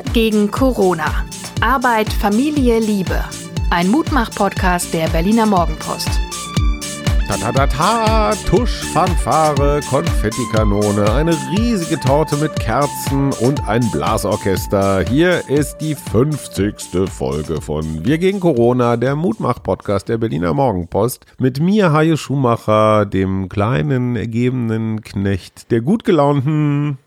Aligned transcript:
Wir 0.00 0.12
gegen 0.12 0.50
Corona. 0.50 1.24
Arbeit, 1.60 2.12
Familie, 2.12 2.78
Liebe. 2.78 3.22
Ein 3.70 3.88
Mutmach-Podcast 3.88 4.92
der 4.94 5.08
Berliner 5.08 5.46
Morgenpost. 5.46 6.08
Ta-ta-ta-ta, 7.26 8.34
Tusch, 8.48 8.84
Fanfare, 8.92 9.80
Konfettikanone, 9.88 11.12
eine 11.12 11.36
riesige 11.56 11.98
Torte 12.00 12.36
mit 12.36 12.58
Kerzen 12.58 13.32
und 13.40 13.66
ein 13.68 13.88
Blasorchester. 13.90 15.04
Hier 15.08 15.48
ist 15.48 15.78
die 15.78 15.94
50. 15.94 17.08
Folge 17.08 17.60
von 17.60 18.04
Wir 18.04 18.18
gegen 18.18 18.40
Corona, 18.40 18.96
der 18.96 19.16
Mutmach-Podcast 19.16 20.08
der 20.08 20.18
Berliner 20.18 20.54
Morgenpost. 20.54 21.26
Mit 21.38 21.60
mir, 21.60 21.92
Hajo 21.92 22.16
Schumacher, 22.16 23.06
dem 23.06 23.48
kleinen, 23.48 24.16
ergebenen 24.16 25.02
Knecht 25.02 25.70
der 25.70 25.82
gut 25.82 26.04
gelaunten 26.04 26.98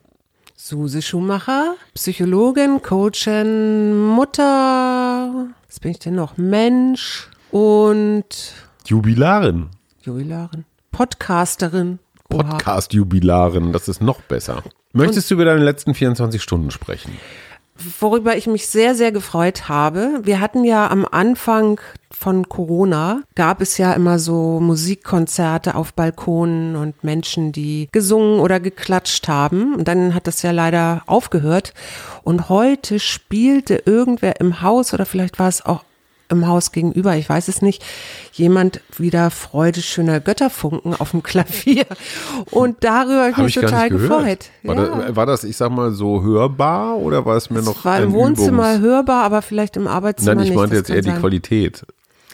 Suse 0.55 1.02
Schumacher, 1.02 1.75
Psychologin, 1.95 2.81
Coachin, 2.81 3.98
Mutter, 3.98 5.48
was 5.67 5.80
bin 5.80 5.91
ich 5.91 5.99
denn 5.99 6.13
noch? 6.13 6.38
Mensch 6.38 7.27
und 7.49 8.53
Jubilarin. 8.85 9.70
Jubilarin, 10.03 10.66
Podcasterin. 10.91 11.97
Podcast-Jubilarin, 12.30 13.73
das 13.73 13.88
ist 13.88 14.02
noch 14.02 14.21
besser. 14.21 14.63
Möchtest 14.94 15.30
du 15.31 15.35
über 15.35 15.45
deine 15.45 15.63
letzten 15.63 15.95
24 15.95 16.41
Stunden 16.41 16.70
sprechen? 16.70 17.17
Worüber 17.99 18.35
ich 18.37 18.47
mich 18.47 18.67
sehr, 18.67 18.95
sehr 18.95 19.11
gefreut 19.11 19.69
habe. 19.69 20.21
Wir 20.23 20.39
hatten 20.39 20.63
ja 20.63 20.89
am 20.89 21.05
Anfang 21.09 21.79
von 22.11 22.47
Corona, 22.47 23.23
gab 23.35 23.61
es 23.61 23.77
ja 23.77 23.93
immer 23.93 24.19
so 24.19 24.59
Musikkonzerte 24.59 25.75
auf 25.75 25.93
Balkonen 25.93 26.75
und 26.75 27.03
Menschen, 27.03 27.51
die 27.51 27.89
gesungen 27.91 28.39
oder 28.39 28.59
geklatscht 28.59 29.27
haben. 29.27 29.75
Und 29.75 29.88
dann 29.88 30.13
hat 30.13 30.27
das 30.27 30.41
ja 30.41 30.52
leider 30.52 31.03
aufgehört. 31.05 31.73
Und 32.23 32.49
heute 32.49 32.99
spielte 32.99 33.83
irgendwer 33.86 34.39
im 34.39 34.61
Haus 34.61 34.93
oder 34.93 35.05
vielleicht 35.05 35.39
war 35.39 35.49
es 35.49 35.65
auch 35.65 35.83
im 36.29 36.47
Haus 36.47 36.71
gegenüber, 36.71 37.16
ich 37.16 37.29
weiß 37.29 37.47
es 37.47 37.61
nicht, 37.61 37.83
jemand 38.33 38.81
wieder 38.97 39.29
Freude 39.29 39.81
schöner 39.81 40.19
Götterfunken 40.19 40.95
auf 40.95 41.11
dem 41.11 41.21
Klavier. 41.21 41.85
Und 42.52 42.83
darüber 42.83 43.21
habe 43.21 43.31
ich 43.31 43.38
mich 43.38 43.55
ich 43.57 43.61
total 43.61 43.89
gefreut. 43.89 44.49
War, 44.63 44.75
Ja. 44.75 44.85
das, 45.05 45.15
war 45.15 45.25
das, 45.25 45.43
ich 45.43 45.57
sag 45.57 45.71
mal, 45.71 45.91
so 45.91 46.23
hörbar 46.23 46.97
oder 46.97 47.25
war 47.25 47.35
es 47.38 47.49
mir 47.49 47.61
noch 47.61 47.77
Es 47.80 47.85
war 47.85 47.93
ein 47.95 48.03
im 48.03 48.13
Wohnzimmer 48.13 48.75
Übungs 48.75 48.81
hörbar, 48.81 49.23
aber 49.23 49.41
vielleicht 49.41 49.75
im 49.77 49.88
Arbeitszimmer 49.88 50.35
Nein, 50.35 50.43
ich 50.45 50.49
nicht. 50.52 50.57
meinte 50.57 50.75
jetzt 50.75 50.89
eher 50.89 51.02
die 51.02 51.09
sein. 51.09 51.19
Qualität. 51.19 51.85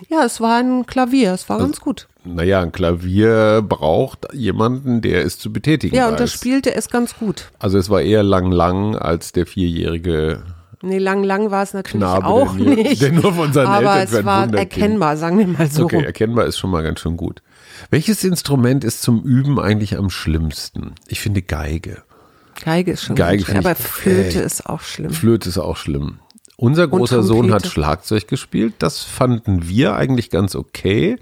Ja, 0.08 0.24
es 0.24 0.40
war 0.40 0.60
ein 0.60 0.86
Klavier, 0.86 1.34
es 1.34 1.50
war 1.50 1.56
Also 1.58 1.68
ganz 1.68 1.82
gut. 1.82 2.08
Naja, 2.24 2.62
ein 2.62 2.72
Klavier 2.72 3.62
braucht 3.68 4.28
jemanden, 4.34 5.02
der 5.02 5.26
es 5.26 5.38
zu 5.40 5.52
betätigen 5.52 5.94
Ja, 5.94 6.06
weiß. 6.06 6.12
und 6.12 6.20
das 6.22 6.32
spielte 6.32 6.74
es 6.74 6.90
ganz 6.90 7.18
gut. 7.18 7.52
Also 7.60 7.78
es 7.78 7.90
war 7.90 8.02
eher 8.02 8.24
lang 8.24 8.50
lang 8.52 8.96
als 8.96 9.34
der 9.34 9.46
vierjährige 9.46 10.44
Nee, 10.82 10.98
lang, 10.98 11.24
lang 11.24 11.52
war 11.52 11.64
es 11.64 11.74
natürlich 11.74 12.00
Knabe, 12.08 12.26
auch 12.26 12.56
der, 12.56 12.66
nicht. 12.76 13.02
der 13.02 13.12
nur 13.12 13.34
von 13.34 13.52
seinen 13.52 13.68
aber 13.68 14.00
Eltern 14.00 14.20
es 14.20 14.26
war 14.26 14.54
erkennbar, 14.54 15.18
sagen 15.18 15.38
wir 15.38 15.48
mal 15.48 15.70
so. 15.70 15.84
Okay, 15.86 16.04
erkennbar 16.04 16.46
ist 16.46 16.58
schon 16.58 16.72
mal 16.72 16.84
ganz 16.84 17.02
schön 17.02 17.18
gut. 17.18 17.42
Welches 17.90 18.24
Instrument 18.24 18.84
ist 18.84 19.02
zum 19.02 19.22
Üben 19.24 19.60
eigentlich 19.60 19.98
am 19.98 20.10
schlimmsten? 20.10 20.94
Ich 21.08 21.20
finde 21.20 21.42
Geige. 21.42 22.04
Geige 22.64 22.92
ist 22.92 23.04
schon 23.04 23.16
Geige 23.16 23.44
ich- 23.44 23.56
aber 23.58 23.76
Flöte 23.76 24.40
Ey. 24.40 24.46
ist 24.46 24.66
auch 24.66 24.82
schlimm. 24.82 25.12
Flöte 25.12 25.50
ist 25.50 25.58
auch 25.58 25.78
schlimm. 25.78 26.20
Unser 26.58 26.90
großer 26.90 27.24
Sohn 27.24 27.54
hat. 27.54 27.68
Schlagzeug 27.68 28.28
gespielt. 28.28 28.74
Das 28.80 29.02
fanden 29.02 29.70
wir 29.70 29.96
eigentlich 29.96 30.30
ganz 30.30 30.56
okay. 30.56 31.18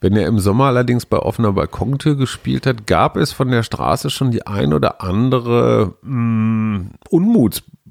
Wenn 0.00 0.16
er 0.16 0.26
im 0.26 0.38
Sommer 0.38 0.64
allerdings 0.66 1.04
bei 1.04 1.18
offener 1.18 1.52
Balkontür 1.52 2.16
gespielt 2.16 2.64
hat, 2.66 2.86
gab 2.86 3.18
es 3.18 3.30
von 3.32 3.50
der 3.50 3.62
Straße 3.62 4.08
schon 4.08 4.30
die 4.30 4.46
ein 4.46 4.72
oder 4.72 5.02
andere 5.02 5.96
mh, 6.00 6.92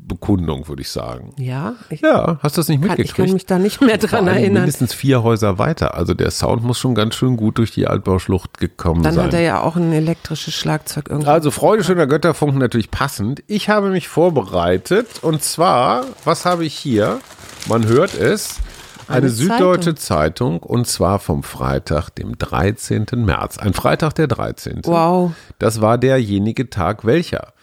Unmutsbekundung, 0.09 0.67
würde 0.67 0.81
ich 0.81 0.89
sagen. 0.89 1.33
Ja, 1.37 1.75
ich, 1.89 2.01
Ja, 2.01 2.37
hast 2.41 2.57
du 2.57 2.61
das 2.61 2.69
nicht 2.69 2.81
kann, 2.81 2.91
ich 2.93 2.97
mitgekriegt? 2.97 3.15
kann 3.27 3.33
mich 3.33 3.45
da 3.45 3.59
nicht 3.59 3.81
mehr 3.81 3.97
dran 3.97 4.27
erinnern. 4.27 4.53
Mindestens 4.63 4.93
vier 4.93 5.23
Häuser 5.23 5.57
weiter. 5.57 5.93
Also 5.95 6.13
der 6.13 6.31
Sound 6.31 6.63
muss 6.63 6.79
schon 6.79 6.95
ganz 6.95 7.15
schön 7.15 7.37
gut 7.37 7.57
durch 7.57 7.71
die 7.71 7.87
Altbauschlucht 7.87 8.57
gekommen 8.57 9.03
Dann 9.03 9.13
sein. 9.15 9.25
hat 9.25 9.33
er 9.33 9.41
ja 9.41 9.61
auch 9.61 9.75
ein 9.75 9.93
elektrisches 9.93 10.53
Schlagzeug 10.53 11.05
irgendwie. 11.09 11.29
Also 11.29 11.51
Freude 11.51 11.83
schöner 11.83 12.07
Götterfunken 12.07 12.59
natürlich 12.59 12.91
passend. 12.91 13.43
Ich 13.47 13.69
habe 13.69 13.89
mich 13.89 14.07
vorbereitet 14.07 15.07
und 15.21 15.43
zwar, 15.43 16.05
was 16.25 16.45
habe 16.45 16.65
ich 16.65 16.73
hier? 16.73 17.19
Man 17.67 17.85
hört 17.87 18.15
es. 18.15 18.57
Eine, 19.07 19.17
Eine 19.17 19.29
süddeutsche 19.29 19.95
Zeitung. 19.95 20.59
und 20.59 20.85
zwar 20.85 21.17
vom 21.17 21.41
Freitag, 21.41 22.11
dem 22.11 22.37
13. 22.37 23.07
März. 23.15 23.57
Ein 23.57 23.73
Freitag, 23.73 24.13
der 24.13 24.27
13. 24.27 24.81
Wow. 24.83 25.31
Das 25.57 25.81
war 25.81 25.97
derjenige 25.97 26.69
Tag 26.69 27.05
welcher? 27.05 27.53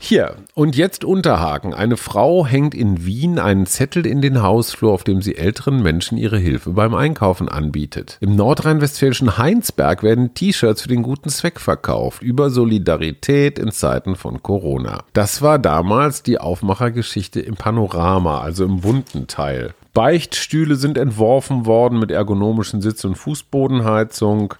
Hier, 0.00 0.36
und 0.54 0.76
jetzt 0.76 1.04
Unterhaken. 1.04 1.74
Eine 1.74 1.96
Frau 1.96 2.46
hängt 2.46 2.74
in 2.74 3.04
Wien 3.04 3.38
einen 3.38 3.66
Zettel 3.66 4.06
in 4.06 4.22
den 4.22 4.42
Hausflur, 4.42 4.92
auf 4.92 5.04
dem 5.04 5.22
sie 5.22 5.36
älteren 5.36 5.82
Menschen 5.82 6.16
ihre 6.16 6.38
Hilfe 6.38 6.70
beim 6.70 6.94
Einkaufen 6.94 7.48
anbietet. 7.48 8.16
Im 8.20 8.36
nordrhein-westfälischen 8.36 9.38
Heinsberg 9.38 10.02
werden 10.02 10.34
T-Shirts 10.34 10.82
für 10.82 10.88
den 10.88 11.02
guten 11.02 11.28
Zweck 11.30 11.60
verkauft, 11.60 12.22
über 12.22 12.50
Solidarität 12.50 13.58
in 13.58 13.72
Zeiten 13.72 14.14
von 14.14 14.42
Corona. 14.42 15.02
Das 15.12 15.42
war 15.42 15.58
damals 15.58 16.22
die 16.22 16.38
Aufmachergeschichte 16.38 17.40
im 17.40 17.56
Panorama, 17.56 18.40
also 18.40 18.64
im 18.64 18.80
bunten 18.80 19.26
Teil. 19.26 19.74
Beichtstühle 19.94 20.76
sind 20.76 20.96
entworfen 20.96 21.66
worden 21.66 21.98
mit 21.98 22.12
ergonomischen 22.12 22.80
Sitz- 22.80 23.04
und 23.04 23.16
Fußbodenheizung. 23.16 24.54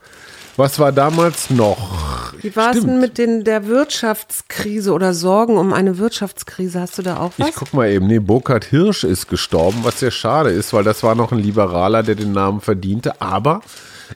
Was 0.59 0.79
war 0.81 0.91
damals 0.91 1.51
noch? 1.51 2.33
Wie 2.43 2.57
war 2.57 2.75
es 2.75 2.85
denn 2.85 2.99
mit 2.99 3.17
den, 3.17 3.45
der 3.45 3.69
Wirtschaftskrise 3.69 4.93
oder 4.93 5.15
Sorgen 5.15 5.57
um 5.57 5.73
eine 5.73 5.99
Wirtschaftskrise? 5.99 6.81
Hast 6.81 6.99
du 6.99 7.03
da 7.03 7.19
auch 7.19 7.31
was? 7.39 7.51
Ich 7.51 7.55
guck 7.55 7.73
mal 7.75 7.89
eben. 7.89 8.09
Nee, 8.09 8.19
Burkhard 8.19 8.65
Hirsch 8.65 9.05
ist 9.05 9.29
gestorben, 9.29 9.85
was 9.85 10.01
sehr 10.01 10.11
schade 10.11 10.51
ist, 10.51 10.73
weil 10.73 10.83
das 10.83 11.05
war 11.05 11.15
noch 11.15 11.31
ein 11.31 11.39
Liberaler, 11.39 12.03
der 12.03 12.17
den 12.17 12.33
Namen 12.33 12.61
verdiente. 12.61 13.23
Aber 13.23 13.61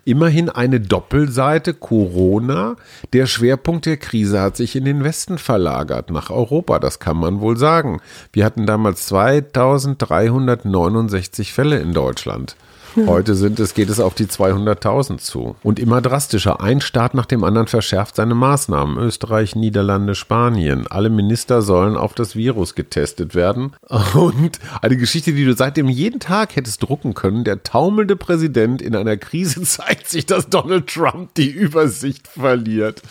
immerhin 0.05 0.49
eine 0.49 0.81
Doppelseite 0.81 1.75
Corona. 1.75 2.75
Der 3.13 3.27
Schwerpunkt 3.27 3.87
der 3.87 3.99
Krise 3.99 4.41
hat 4.41 4.57
sich 4.57 4.75
in 4.75 4.85
den 4.85 5.05
Westen 5.05 5.39
verlagert, 5.39 6.11
nach 6.11 6.31
Europa. 6.31 6.81
Das 6.81 6.99
kann 6.99 7.19
man 7.19 7.41
wohl 7.41 7.57
sagen. 7.57 8.01
Wir 8.33 8.45
hatten 8.45 8.67
damals 8.67 9.07
2369 9.07 11.53
Fälle 11.53 11.79
in 11.79 11.93
Deutschland. 11.93 12.57
Heute 13.07 13.35
sind 13.35 13.59
es, 13.61 13.75
geht 13.75 13.89
es 13.89 14.01
auf 14.01 14.15
die 14.15 14.27
200.000 14.27 15.19
zu. 15.19 15.57
Und 15.63 15.79
immer 15.79 16.01
drastischer. 16.01 16.61
Ein 16.61 16.81
Staat 16.81 17.15
nach 17.15 17.27
dem 17.27 17.45
anderen 17.45 17.67
verschärft 17.67 18.17
seine 18.17 18.35
Maßnahmen. 18.35 18.99
Österreich, 18.99 19.57
Niederlande, 19.57 20.15
Spanien. 20.15 20.87
Alle 20.87 21.11
Minister 21.11 21.63
sollen 21.63 21.97
auf 21.97 22.15
das 22.15 22.37
Virus 22.37 22.75
getestet 22.75 23.35
werden. 23.35 23.73
Und 24.15 24.59
eine 24.81 24.97
Geschichte, 24.97 25.33
die 25.33 25.45
du 25.45 25.55
seitdem 25.55 25.89
jeden 25.89 26.21
Tag 26.21 26.57
hättest 26.57 26.83
drucken 26.83 27.15
können. 27.15 27.45
Der 27.45 27.63
taumelnde 27.63 28.17
Präsident 28.17 28.83
in 28.83 28.95
einer 28.95 29.17
Krise 29.17 29.63
zeigt 29.63 30.09
sich, 30.09 30.27
dass 30.27 30.49
Donald 30.49 30.89
Trump 30.89 31.35
die 31.35 31.51
Übersicht 31.51 32.29
verliert. 32.29 33.03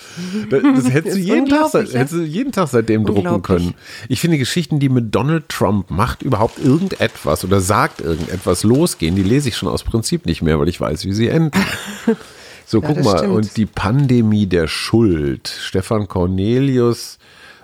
Das, 0.49 0.61
das 0.61 0.93
hättest, 0.93 1.17
du 1.17 1.19
jeden 1.19 1.49
Tag, 1.49 1.73
ja. 1.73 1.79
hättest 1.79 2.13
du 2.13 2.23
jeden 2.23 2.51
Tag 2.51 2.67
seitdem 2.67 3.05
drucken 3.05 3.41
können. 3.41 3.73
Ich 4.09 4.21
finde 4.21 4.37
Geschichten, 4.37 4.79
die 4.79 4.89
mit 4.89 5.13
Donald 5.15 5.49
Trump 5.49 5.89
macht 5.89 6.21
überhaupt 6.21 6.59
irgendetwas 6.59 7.43
oder 7.43 7.61
sagt 7.61 8.01
irgendetwas 8.01 8.63
losgehen, 8.63 9.15
die 9.15 9.23
lese 9.23 9.49
ich 9.49 9.57
schon 9.57 9.70
aus 9.71 9.83
Prinzip 9.83 10.25
nicht 10.25 10.41
mehr, 10.41 10.59
weil 10.59 10.69
ich 10.69 10.79
weiß, 10.79 11.05
wie 11.05 11.13
sie 11.13 11.27
enden. 11.29 11.59
So, 12.63 12.79
Ja, 12.81 12.87
guck 12.87 13.03
mal, 13.03 13.17
stimmt. 13.17 13.33
und 13.35 13.57
die 13.57 13.65
Pandemie 13.65 14.45
der 14.45 14.67
Schuld. 14.67 15.49
Stefan 15.49 16.07
Cornelius 16.07 17.17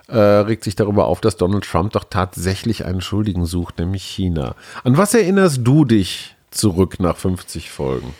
äh, 0.09 0.17
regt 0.17 0.65
sich 0.65 0.75
darüber 0.75 1.05
auf, 1.05 1.21
dass 1.21 1.37
Donald 1.37 1.63
Trump 1.63 1.93
doch 1.93 2.03
tatsächlich 2.09 2.83
einen 2.83 2.99
Schuldigen 2.99 3.45
sucht, 3.45 3.79
nämlich 3.79 4.03
China. 4.03 4.55
An 4.83 4.97
was 4.97 5.13
erinnerst 5.13 5.61
du 5.63 5.85
dich 5.85 6.35
zurück 6.51 6.99
nach 6.99 7.15
50 7.15 7.69
Folgen? 7.69 8.13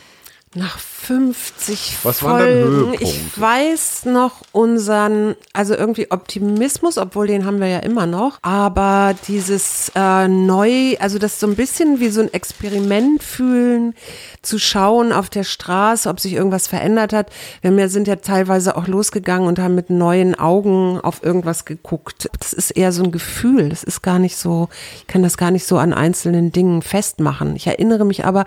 Nach 0.58 0.80
50 0.80 2.00
Was 2.04 2.20
Folgen. 2.20 2.96
Ich 3.00 3.40
weiß 3.40 4.06
noch 4.06 4.42
unseren, 4.52 5.36
also 5.54 5.74
irgendwie 5.74 6.12
Optimismus, 6.12 6.98
obwohl 6.98 7.28
den 7.28 7.46
haben 7.46 7.62
wir 7.62 7.68
ja 7.68 7.80
immer 7.80 8.06
noch. 8.08 8.40
Aber 8.42 9.16
dieses 9.28 9.92
äh, 9.96 10.28
neu, 10.28 10.98
also 11.00 11.18
das 11.20 11.40
so 11.40 11.48
ein 11.48 11.56
bisschen 11.56 12.00
wie 12.02 12.10
so 12.10 12.22
ein 12.22 12.34
Experiment 12.34 13.24
fühlen, 13.24 13.94
zu 14.42 14.60
schauen 14.60 15.14
auf 15.14 15.30
der 15.30 15.44
Straße, 15.44 16.10
ob 16.10 16.20
sich 16.20 16.34
irgendwas 16.34 16.68
verändert 16.68 17.14
hat. 17.14 17.30
Wir 17.62 17.88
sind 17.90 18.08
ja 18.08 18.18
teilweise 18.18 18.76
auch 18.76 18.88
losgegangen 18.88 19.48
und 19.48 19.60
haben 19.60 19.76
mit 19.76 19.90
neuen 19.90 20.36
Augen 20.36 21.00
auf 21.00 21.24
irgendwas 21.24 21.64
geguckt. 21.66 22.30
Das 22.40 22.52
ist 22.52 22.72
eher 22.72 22.92
so 22.92 23.04
ein 23.04 23.12
Gefühl. 23.12 23.70
Das 23.70 23.84
ist 23.84 24.02
gar 24.02 24.20
nicht 24.20 24.36
so, 24.36 24.68
ich 25.00 25.08
kann 25.08 25.24
das 25.24 25.38
gar 25.38 25.52
nicht 25.52 25.68
so 25.68 25.78
an 25.78 25.94
einzelnen 25.94 26.52
Dingen 26.52 26.82
festmachen. 26.82 27.56
Ich 27.56 27.68
erinnere 27.68 28.04
mich 28.04 28.26
aber 28.26 28.46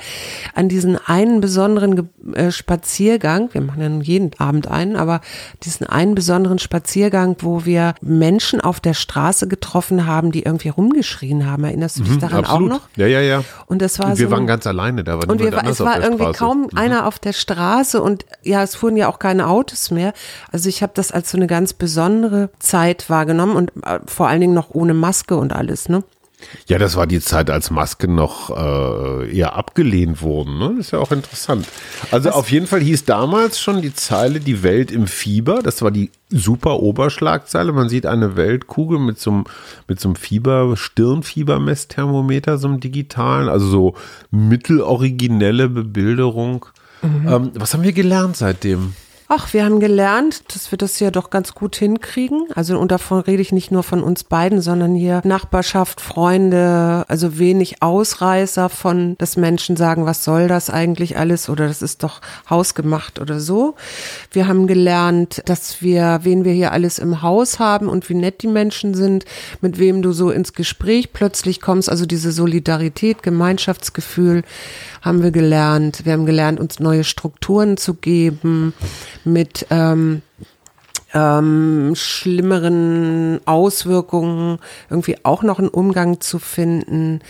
an 0.55 0.69
diesen 0.69 0.99
einen 0.99 1.40
besonderen 1.40 1.96
Äh, 2.35 2.50
Spaziergang. 2.50 3.49
Wir 3.52 3.61
machen 3.61 3.81
ja 3.82 3.88
nun 3.88 4.00
jeden 4.00 4.31
Abend 4.38 4.69
einen, 4.69 4.97
aber 4.97 5.20
diesen 5.62 5.87
einen 5.87 6.14
besonderen 6.14 6.58
Spaziergang, 6.58 7.37
wo 7.41 7.64
wir 7.64 7.94
Menschen 8.00 8.61
auf 8.61 8.81
der 8.81 8.94
Straße 8.94 9.49
getroffen 9.49 10.06
haben, 10.06 10.32
die 10.32 10.43
irgendwie 10.44 10.69
rumgeschrien 10.69 11.47
haben. 11.47 11.64
Erinnerst 11.64 11.99
du 11.99 12.02
dich 12.05 12.19
daran 12.19 12.44
auch 12.44 12.61
noch? 12.61 12.81
Ja, 12.97 13.06
ja, 13.06 13.20
ja. 13.20 13.44
Und 13.67 13.82
das 13.82 13.99
war 13.99 14.06
Und 14.11 14.19
wir 14.19 14.26
so 14.29 14.32
waren 14.32 14.47
ganz 14.47 14.67
alleine, 14.67 15.05
da 15.05 15.14
war 15.19 15.29
und 15.29 15.41
wir, 15.41 15.52
war- 15.52 15.67
es 15.67 15.81
war 15.81 16.00
irgendwie 16.02 16.23
Straße. 16.25 16.38
kaum 16.38 16.61
Mhm. 16.62 16.69
einer 16.79 17.06
auf 17.06 17.19
der 17.19 17.32
Straße 17.32 18.00
und 18.02 18.25
ja, 18.43 18.62
es 18.62 18.75
fuhren 18.75 18.97
ja 18.97 19.08
auch 19.08 19.19
keine 19.19 19.47
Autos 19.49 19.91
mehr. 19.91 20.12
Also 20.52 20.69
ich 20.69 20.82
habe 20.82 20.93
das 20.94 21.12
als 21.12 21.31
so 21.31 21.37
eine 21.37 21.47
ganz 21.47 21.73
besondere 21.73 22.50
Zeit 22.58 23.08
wahrgenommen 23.11 23.56
und 23.56 23.73
äh, 23.85 24.00
vor 24.06 24.29
allen 24.29 24.41
Dingen 24.41 24.55
noch 24.55 24.70
ohne 24.75 24.94
Maske 24.94 25.37
und 25.37 25.52
alles, 25.52 25.88
ne? 25.88 26.02
Ja, 26.66 26.78
das 26.78 26.96
war 26.96 27.06
die 27.06 27.20
Zeit, 27.20 27.50
als 27.50 27.70
Masken 27.70 28.14
noch 28.14 28.50
äh, 28.50 29.37
eher 29.37 29.56
abgelehnt 29.56 30.22
wurden. 30.22 30.58
Ne? 30.58 30.75
Das 30.76 30.87
ist 30.87 30.90
ja 30.92 30.98
auch 30.98 31.10
interessant. 31.12 31.66
Also 32.10 32.28
Was- 32.28 32.34
auf 32.37 32.50
jeden 32.50 32.66
Fall 32.66 32.81
hieß 32.81 33.04
damals 33.04 33.58
schon 33.60 33.82
die 33.82 33.94
Zeile 33.94 34.40
Die 34.40 34.62
Welt 34.62 34.90
im 34.90 35.06
Fieber. 35.06 35.60
Das 35.62 35.82
war 35.82 35.90
die 35.90 36.10
super 36.31 36.81
Oberschlagzeile. 36.81 37.72
Man 37.72 37.88
sieht 37.88 38.06
eine 38.06 38.37
Weltkugel 38.37 38.98
mit 38.98 39.19
so 39.19 39.31
einem, 39.31 39.44
mit 39.88 40.00
so 40.00 40.08
einem 40.08 40.16
Fieber, 40.16 40.76
Stirnfiebermessthermometer, 40.76 42.58
so 42.58 42.69
einem 42.69 42.81
digitalen, 42.81 43.48
also 43.48 43.66
so 43.66 43.94
mitteloriginelle 44.31 45.69
Bebilderung. 45.69 46.66
Ähm, 47.02 47.50
was 47.54 47.72
haben 47.75 47.82
wir 47.82 47.92
gelernt 47.92 48.37
seitdem? 48.37 48.94
Ach, 49.32 49.53
wir 49.53 49.65
haben 49.65 49.79
gelernt, 49.79 50.43
dass 50.53 50.73
wir 50.73 50.77
das 50.77 50.99
ja 50.99 51.12
doch 51.12 51.31
ganz 51.31 51.55
gut 51.55 51.77
hinkriegen. 51.77 52.49
Also, 52.56 52.77
und 52.77 52.91
davon 52.91 53.21
rede 53.21 53.41
ich 53.41 53.53
nicht 53.53 53.71
nur 53.71 53.85
von 53.85 54.03
uns 54.03 54.25
beiden, 54.25 54.61
sondern 54.61 54.97
hier 54.97 55.21
Nachbarschaft, 55.23 56.00
Freunde, 56.00 57.05
also 57.06 57.38
wenig 57.38 57.81
Ausreißer 57.81 58.69
von, 58.69 59.15
dass 59.19 59.37
Menschen 59.37 59.77
sagen, 59.77 60.05
was 60.05 60.25
soll 60.25 60.49
das 60.49 60.69
eigentlich 60.69 61.17
alles 61.17 61.49
oder 61.49 61.69
das 61.69 61.81
ist 61.81 62.03
doch 62.03 62.21
hausgemacht 62.50 63.21
oder 63.21 63.38
so. 63.38 63.77
Wir 64.32 64.49
haben 64.49 64.67
gelernt, 64.67 65.43
dass 65.44 65.81
wir, 65.81 66.19
wen 66.25 66.44
wir 66.44 66.53
hier 66.53 66.73
alles 66.73 66.99
im 66.99 67.23
Haus 67.23 67.61
haben 67.61 67.88
und 67.88 68.09
wie 68.09 68.15
nett 68.15 68.43
die 68.43 68.49
Menschen 68.49 68.94
sind, 68.94 69.26
mit 69.61 69.79
wem 69.79 70.03
du 70.03 70.11
so 70.11 70.33
ins 70.33 70.55
Gespräch 70.55 71.12
plötzlich 71.12 71.61
kommst. 71.61 71.88
Also 71.88 72.05
diese 72.05 72.33
Solidarität, 72.33 73.23
Gemeinschaftsgefühl 73.23 74.43
haben 75.03 75.23
wir 75.23 75.31
gelernt. 75.31 76.05
Wir 76.05 76.15
haben 76.15 76.26
gelernt, 76.26 76.59
uns 76.59 76.81
neue 76.81 77.05
Strukturen 77.05 77.76
zu 77.76 77.94
geben 77.94 78.75
mit 79.25 79.67
ähm, 79.70 80.22
ähm, 81.15 81.93
schlimmeren 81.95 83.41
Auswirkungen 83.45 84.59
irgendwie 84.89 85.17
auch 85.25 85.43
noch 85.43 85.59
einen 85.59 85.69
Umgang 85.69 86.21
zu 86.21 86.39
finden. 86.39 87.21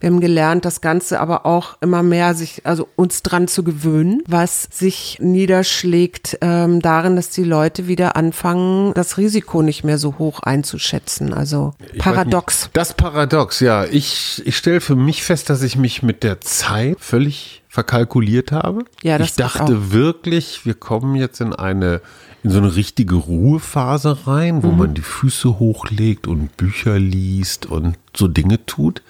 Wir 0.00 0.10
haben 0.10 0.20
gelernt, 0.20 0.64
das 0.64 0.80
Ganze 0.80 1.20
aber 1.20 1.46
auch 1.46 1.76
immer 1.80 2.02
mehr 2.02 2.34
sich, 2.34 2.62
also 2.64 2.88
uns 2.96 3.22
dran 3.22 3.48
zu 3.48 3.62
gewöhnen, 3.62 4.22
was 4.26 4.68
sich 4.72 5.18
niederschlägt 5.20 6.38
ähm, 6.40 6.80
darin, 6.80 7.16
dass 7.16 7.30
die 7.30 7.44
Leute 7.44 7.86
wieder 7.86 8.16
anfangen, 8.16 8.92
das 8.94 9.18
Risiko 9.18 9.62
nicht 9.62 9.84
mehr 9.84 9.98
so 9.98 10.18
hoch 10.18 10.40
einzuschätzen. 10.40 11.32
Also 11.32 11.74
Ich 11.92 12.00
paradox. 12.00 12.70
Das 12.72 12.94
Paradox, 12.94 13.60
ja. 13.60 13.84
Ich, 13.84 14.42
ich 14.44 14.56
stelle 14.56 14.80
für 14.80 14.96
mich 14.96 15.22
fest, 15.22 15.50
dass 15.50 15.62
ich 15.62 15.76
mich 15.76 16.02
mit 16.02 16.22
der 16.22 16.40
Zeit 16.40 16.96
völlig 16.98 17.62
verkalkuliert 17.68 18.50
habe. 18.50 18.84
Ja, 19.02 19.18
das 19.18 19.28
ich 19.28 19.34
dachte 19.36 19.92
wirklich, 19.92 20.64
wir 20.64 20.74
kommen 20.74 21.14
jetzt 21.14 21.40
in 21.40 21.52
eine 21.52 22.00
in 22.42 22.50
so 22.50 22.58
eine 22.58 22.76
richtige 22.76 23.16
Ruhephase 23.16 24.26
rein, 24.26 24.62
wo 24.62 24.68
man 24.68 24.94
die 24.94 25.02
Füße 25.02 25.58
hochlegt 25.58 26.26
und 26.26 26.56
Bücher 26.56 26.98
liest 26.98 27.66
und 27.66 27.96
so 28.16 28.28
Dinge 28.28 28.64
tut. 28.66 29.02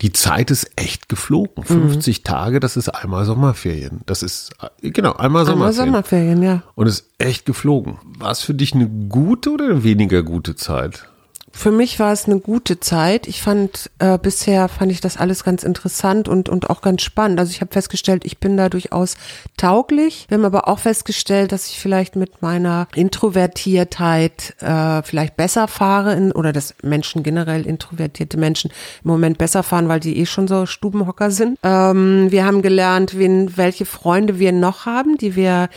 Die 0.00 0.12
Zeit 0.12 0.50
ist 0.50 0.70
echt 0.76 1.08
geflogen. 1.08 1.64
50 1.64 2.22
Tage, 2.22 2.60
das 2.60 2.76
ist 2.76 2.88
einmal 2.88 3.24
Sommerferien. 3.24 4.00
Das 4.06 4.22
ist, 4.22 4.52
äh, 4.82 4.90
genau, 4.90 5.12
einmal 5.12 5.42
Einmal 5.42 5.72
Sommerferien. 5.72 5.92
Sommerferien, 5.92 6.42
ja. 6.42 6.62
Und 6.74 6.86
ist 6.86 7.10
echt 7.18 7.44
geflogen. 7.44 7.98
War 8.18 8.30
es 8.30 8.40
für 8.40 8.54
dich 8.54 8.74
eine 8.74 8.88
gute 8.88 9.50
oder 9.50 9.66
eine 9.66 9.84
weniger 9.84 10.22
gute 10.22 10.56
Zeit? 10.56 11.08
Für 11.54 11.70
mich 11.70 12.00
war 12.00 12.12
es 12.12 12.24
eine 12.24 12.40
gute 12.40 12.80
Zeit. 12.80 13.28
Ich 13.28 13.42
fand 13.42 13.90
äh, 13.98 14.18
bisher 14.18 14.68
fand 14.68 14.90
ich 14.90 15.00
das 15.00 15.16
alles 15.16 15.44
ganz 15.44 15.62
interessant 15.62 16.26
und 16.26 16.48
und 16.48 16.70
auch 16.70 16.80
ganz 16.80 17.02
spannend. 17.02 17.38
Also 17.38 17.50
ich 17.52 17.60
habe 17.60 17.72
festgestellt, 17.72 18.24
ich 18.24 18.38
bin 18.38 18.56
da 18.56 18.68
durchaus 18.68 19.16
tauglich. 19.56 20.26
Wir 20.28 20.38
haben 20.38 20.44
aber 20.44 20.66
auch 20.66 20.78
festgestellt, 20.78 21.52
dass 21.52 21.68
ich 21.68 21.78
vielleicht 21.78 22.16
mit 22.16 22.40
meiner 22.42 22.88
Introvertiertheit 22.94 24.54
äh, 24.60 25.02
vielleicht 25.02 25.36
besser 25.36 25.68
fahre 25.68 26.14
in, 26.14 26.32
oder 26.32 26.52
dass 26.52 26.74
Menschen 26.82 27.22
generell 27.22 27.66
introvertierte 27.66 28.38
Menschen 28.38 28.70
im 29.04 29.10
Moment 29.10 29.38
besser 29.38 29.62
fahren, 29.62 29.88
weil 29.88 30.00
die 30.00 30.18
eh 30.18 30.26
schon 30.26 30.48
so 30.48 30.66
Stubenhocker 30.66 31.30
sind. 31.30 31.58
Ähm, 31.62 32.30
wir 32.30 32.46
haben 32.46 32.62
gelernt, 32.62 33.16
wen, 33.18 33.56
welche 33.56 33.84
Freunde 33.84 34.38
wir 34.38 34.52
noch 34.52 34.86
haben, 34.86 35.18
die 35.18 35.36
wir 35.36 35.68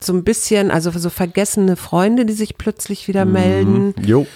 so 0.00 0.12
ein 0.12 0.22
bisschen, 0.22 0.70
also 0.70 0.90
so 0.90 1.10
vergessene 1.10 1.76
Freunde, 1.76 2.26
die 2.26 2.34
sich 2.34 2.58
plötzlich 2.58 3.08
wieder 3.08 3.24
melden. 3.24 3.94
Jo. 4.04 4.26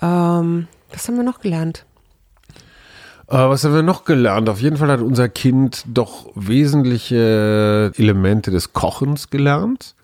Ähm, 0.00 0.68
was 0.92 1.08
haben 1.08 1.16
wir 1.16 1.24
noch 1.24 1.40
gelernt? 1.40 1.84
Äh, 3.28 3.36
was 3.36 3.64
haben 3.64 3.74
wir 3.74 3.82
noch 3.82 4.04
gelernt? 4.04 4.48
Auf 4.48 4.60
jeden 4.60 4.76
Fall 4.76 4.90
hat 4.90 5.00
unser 5.00 5.28
Kind 5.28 5.84
doch 5.86 6.30
wesentliche 6.34 7.92
Elemente 7.96 8.50
des 8.50 8.72
Kochens 8.72 9.30
gelernt. 9.30 9.94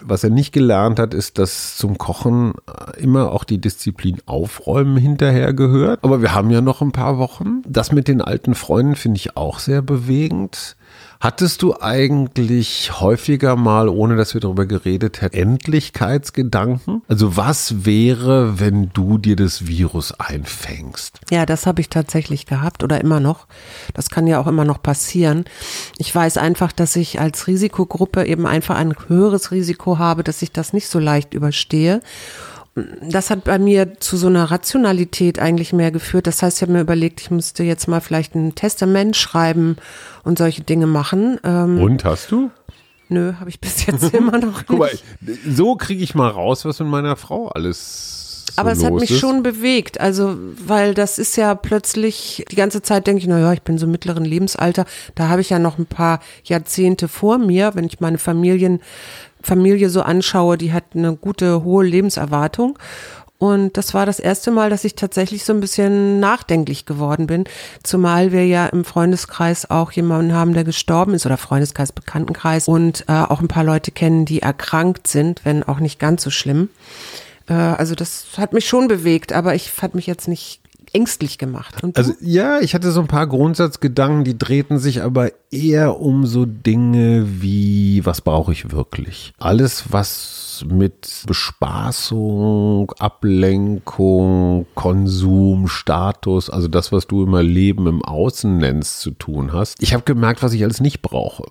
Was 0.00 0.24
er 0.24 0.30
nicht 0.30 0.52
gelernt 0.52 0.98
hat, 0.98 1.14
ist, 1.14 1.38
dass 1.38 1.76
zum 1.76 1.96
Kochen 1.96 2.54
äh, 2.66 3.00
immer 3.00 3.30
auch 3.30 3.44
die 3.44 3.58
Disziplin 3.58 4.18
Aufräumen 4.26 4.96
hinterher 4.96 5.52
gehört. 5.52 6.02
Aber 6.02 6.20
wir 6.20 6.34
haben 6.34 6.50
ja 6.50 6.60
noch 6.60 6.82
ein 6.82 6.90
paar 6.90 7.16
Wochen. 7.18 7.62
Das 7.66 7.92
mit 7.92 8.08
den 8.08 8.20
alten 8.20 8.56
Freunden 8.56 8.96
finde 8.96 9.18
ich 9.18 9.36
auch 9.36 9.60
sehr 9.60 9.80
bewegend. 9.80 10.76
Hattest 11.22 11.62
du 11.62 11.80
eigentlich 11.80 13.00
häufiger 13.00 13.54
mal, 13.54 13.88
ohne 13.88 14.16
dass 14.16 14.34
wir 14.34 14.40
darüber 14.40 14.66
geredet 14.66 15.20
hätten, 15.20 15.36
Endlichkeitsgedanken? 15.36 17.02
Also 17.06 17.36
was 17.36 17.84
wäre, 17.84 18.58
wenn 18.58 18.90
du 18.92 19.18
dir 19.18 19.36
das 19.36 19.68
Virus 19.68 20.12
einfängst? 20.18 21.20
Ja, 21.30 21.46
das 21.46 21.64
habe 21.66 21.80
ich 21.80 21.88
tatsächlich 21.88 22.46
gehabt 22.46 22.82
oder 22.82 23.00
immer 23.00 23.20
noch. 23.20 23.46
Das 23.94 24.10
kann 24.10 24.26
ja 24.26 24.40
auch 24.40 24.48
immer 24.48 24.64
noch 24.64 24.82
passieren. 24.82 25.44
Ich 25.96 26.12
weiß 26.12 26.38
einfach, 26.38 26.72
dass 26.72 26.96
ich 26.96 27.20
als 27.20 27.46
Risikogruppe 27.46 28.26
eben 28.26 28.44
einfach 28.44 28.74
ein 28.74 28.92
höheres 29.06 29.52
Risiko 29.52 29.98
habe, 29.98 30.24
dass 30.24 30.42
ich 30.42 30.50
das 30.50 30.72
nicht 30.72 30.88
so 30.88 30.98
leicht 30.98 31.34
überstehe. 31.34 32.00
Das 33.02 33.28
hat 33.28 33.44
bei 33.44 33.58
mir 33.58 34.00
zu 34.00 34.16
so 34.16 34.28
einer 34.28 34.50
Rationalität 34.50 35.38
eigentlich 35.38 35.74
mehr 35.74 35.90
geführt. 35.90 36.26
Das 36.26 36.42
heißt, 36.42 36.56
ich 36.58 36.62
habe 36.62 36.72
mir 36.72 36.80
überlegt, 36.80 37.20
ich 37.20 37.30
müsste 37.30 37.64
jetzt 37.64 37.86
mal 37.86 38.00
vielleicht 38.00 38.34
ein 38.34 38.54
Testament 38.54 39.14
schreiben 39.14 39.76
und 40.24 40.38
solche 40.38 40.62
Dinge 40.62 40.86
machen. 40.86 41.38
Ähm, 41.44 41.82
Und 41.82 42.04
hast 42.04 42.30
du? 42.30 42.50
nö, 43.12 43.34
habe 43.38 43.50
ich 43.50 43.60
bis 43.60 43.86
jetzt 43.86 44.14
immer 44.14 44.38
noch 44.38 44.56
nicht. 44.58 44.66
Guck 44.66 44.78
mal, 44.78 44.90
so 45.46 45.76
kriege 45.76 46.02
ich 46.02 46.14
mal 46.14 46.28
raus, 46.30 46.64
was 46.64 46.80
mit 46.80 46.88
meiner 46.88 47.16
Frau 47.16 47.48
alles 47.48 48.46
so 48.54 48.60
Aber 48.60 48.72
es 48.72 48.84
hat 48.84 48.92
mich 48.92 49.10
ist. 49.10 49.20
schon 49.20 49.42
bewegt, 49.42 50.00
also 50.00 50.36
weil 50.66 50.94
das 50.94 51.18
ist 51.18 51.36
ja 51.36 51.54
plötzlich, 51.54 52.44
die 52.50 52.56
ganze 52.56 52.82
Zeit 52.82 53.06
denke 53.06 53.22
ich, 53.22 53.28
na 53.28 53.38
ja, 53.38 53.52
ich 53.52 53.62
bin 53.62 53.78
so 53.78 53.86
im 53.86 53.92
mittleren 53.92 54.24
Lebensalter, 54.24 54.84
da 55.14 55.28
habe 55.28 55.40
ich 55.40 55.50
ja 55.50 55.58
noch 55.58 55.78
ein 55.78 55.86
paar 55.86 56.20
Jahrzehnte 56.44 57.08
vor 57.08 57.38
mir, 57.38 57.74
wenn 57.74 57.84
ich 57.84 58.00
meine 58.00 58.18
Familien, 58.18 58.80
Familie 59.42 59.90
so 59.90 60.02
anschaue, 60.02 60.58
die 60.58 60.72
hat 60.72 60.84
eine 60.94 61.16
gute, 61.16 61.64
hohe 61.64 61.84
Lebenserwartung. 61.84 62.78
Und 63.42 63.76
das 63.76 63.92
war 63.92 64.06
das 64.06 64.20
erste 64.20 64.52
Mal, 64.52 64.70
dass 64.70 64.84
ich 64.84 64.94
tatsächlich 64.94 65.42
so 65.42 65.52
ein 65.52 65.58
bisschen 65.58 66.20
nachdenklich 66.20 66.86
geworden 66.86 67.26
bin. 67.26 67.42
Zumal 67.82 68.30
wir 68.30 68.46
ja 68.46 68.66
im 68.66 68.84
Freundeskreis 68.84 69.68
auch 69.68 69.90
jemanden 69.90 70.32
haben, 70.32 70.54
der 70.54 70.62
gestorben 70.62 71.12
ist 71.14 71.26
oder 71.26 71.36
Freundeskreis, 71.36 71.90
Bekanntenkreis 71.90 72.68
und 72.68 73.04
äh, 73.08 73.12
auch 73.12 73.40
ein 73.40 73.48
paar 73.48 73.64
Leute 73.64 73.90
kennen, 73.90 74.26
die 74.26 74.42
erkrankt 74.42 75.08
sind, 75.08 75.44
wenn 75.44 75.64
auch 75.64 75.80
nicht 75.80 75.98
ganz 75.98 76.22
so 76.22 76.30
schlimm. 76.30 76.68
Äh, 77.48 77.54
also 77.54 77.96
das 77.96 78.26
hat 78.36 78.52
mich 78.52 78.68
schon 78.68 78.86
bewegt, 78.86 79.32
aber 79.32 79.56
ich 79.56 79.72
hat 79.82 79.96
mich 79.96 80.06
jetzt 80.06 80.28
nicht 80.28 80.61
ängstlich 80.92 81.38
gemacht. 81.38 81.76
Also 81.94 82.12
ja, 82.20 82.60
ich 82.60 82.74
hatte 82.74 82.90
so 82.90 83.00
ein 83.00 83.06
paar 83.06 83.26
Grundsatzgedanken, 83.26 84.24
die 84.24 84.36
drehten 84.36 84.78
sich 84.78 85.02
aber 85.02 85.30
eher 85.50 86.00
um 86.00 86.26
so 86.26 86.44
Dinge 86.46 87.26
wie, 87.40 88.04
was 88.04 88.20
brauche 88.20 88.52
ich 88.52 88.70
wirklich? 88.72 89.32
Alles, 89.38 89.92
was 89.92 90.64
mit 90.68 91.24
Bespaßung, 91.26 92.92
Ablenkung, 92.98 94.66
Konsum, 94.74 95.68
Status, 95.68 96.50
also 96.50 96.68
das, 96.68 96.92
was 96.92 97.06
du 97.06 97.24
immer 97.24 97.42
Leben 97.42 97.86
im 97.86 98.02
Außen 98.02 98.58
nennst, 98.58 99.00
zu 99.00 99.12
tun 99.12 99.52
hast. 99.52 99.82
Ich 99.82 99.94
habe 99.94 100.04
gemerkt, 100.04 100.42
was 100.42 100.52
ich 100.52 100.62
alles 100.62 100.80
nicht 100.80 101.02
brauche. 101.02 101.44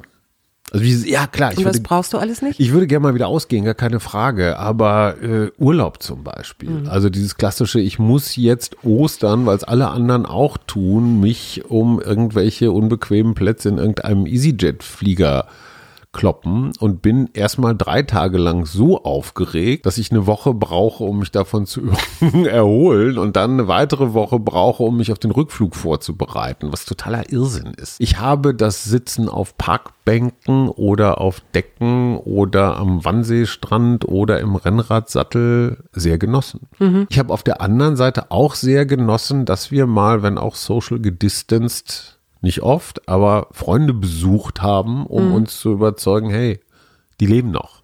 Also 0.72 0.86
dieses, 0.86 1.10
ja 1.10 1.28
klar, 1.28 1.51
ich 1.51 1.58
und 1.58 1.66
was 1.66 1.75
würde 1.75 1.84
brauchst 1.84 2.13
du 2.13 2.18
alles 2.18 2.42
nicht? 2.42 2.60
Ich 2.60 2.72
würde 2.72 2.88
gerne 2.88 3.04
mal 3.04 3.13
wieder 3.13 3.28
ausgehen, 3.28 3.66
gar 3.66 3.74
keine 3.74 4.00
Frage. 4.00 4.58
Aber 4.58 5.22
äh, 5.22 5.51
Urlaub 5.58 6.01
zum 6.01 6.24
Beispiel. 6.24 6.88
Also 6.88 7.10
dieses 7.10 7.36
klassische, 7.36 7.82
ich 7.82 8.00
muss 8.00 8.38
jetzt 8.38 8.78
Ostern, 8.84 9.46
weil 9.46 9.58
es 9.58 9.66
alle 9.66 9.90
anderen 9.90 10.25
auch 10.25 10.58
tun, 10.58 11.20
mich 11.20 11.66
um 11.68 12.00
irgendwelche 12.00 12.72
unbequemen 12.72 13.36
Plätze 13.36 13.68
in 13.68 13.80
irgendeinem 13.80 14.25
EasyJet-Flieger 14.25 15.46
kloppen 16.13 16.74
und 16.80 17.01
bin 17.01 17.30
erstmal 17.34 17.75
drei 17.75 18.03
Tage 18.03 18.38
lang 18.38 18.65
so 18.65 19.03
aufgeregt, 19.03 19.86
dass 19.86 19.98
ich 19.98 20.12
eine 20.12 20.27
Woche 20.27 20.53
brauche, 20.53 21.03
um 21.03 21.20
mich 21.20 21.32
davon 21.32 21.65
zu 21.65 21.82
erholen 22.46 23.18
und 23.18 23.36
dann 23.36 23.51
eine 23.51 23.68
weitere 23.68 24.13
Woche 24.13 24.39
brauche, 24.39 24.84
um 24.84 24.98
mich 24.98 25.12
auf 25.12 25.20
den 25.20 25.32
Rückflug 25.32 25.75
vorzubereiten, 25.75 26.72
was 26.74 26.86
totaler 26.86 27.32
Irrsinn 27.32 27.74
ist. 27.75 27.96
Ich 28.00 28.20
habe 28.20 28.53
das 28.53 28.84
Sitzen 28.84 29.30
auf 29.30 29.58
Parkbänken 29.58 30.68
oder 30.70 31.22
auf 31.22 31.41
Decken 31.53 32.18
oder 32.18 32.77
am 32.77 33.06
Wannseestrand 33.06 34.06
oder 34.06 34.39
im 34.39 34.56
Rennradsattel 34.56 35.77
sehr 35.94 36.18
genossen. 36.18 36.68
Ich 37.10 37.20
habe 37.20 37.34
auf 37.34 37.44
der 37.44 37.62
anderen 37.62 37.96
Seite 37.96 38.32
auch 38.32 38.56
sehr 38.56 38.86
genossen, 38.86 39.46
dass 39.46 39.72
wir 39.72 39.88
mal, 39.88 40.24
wenn 40.24 40.38
auch 40.38 40.56
social 40.56 41.00
gedistanced, 41.00 42.20
nicht 42.42 42.62
oft, 42.62 43.08
aber 43.08 43.48
Freunde 43.52 43.94
besucht 43.94 44.62
haben, 44.62 45.06
um 45.06 45.34
uns 45.34 45.60
zu 45.60 45.72
überzeugen, 45.72 46.30
hey, 46.30 46.60
die 47.20 47.28
leben 47.28 47.52
noch. 47.52 47.82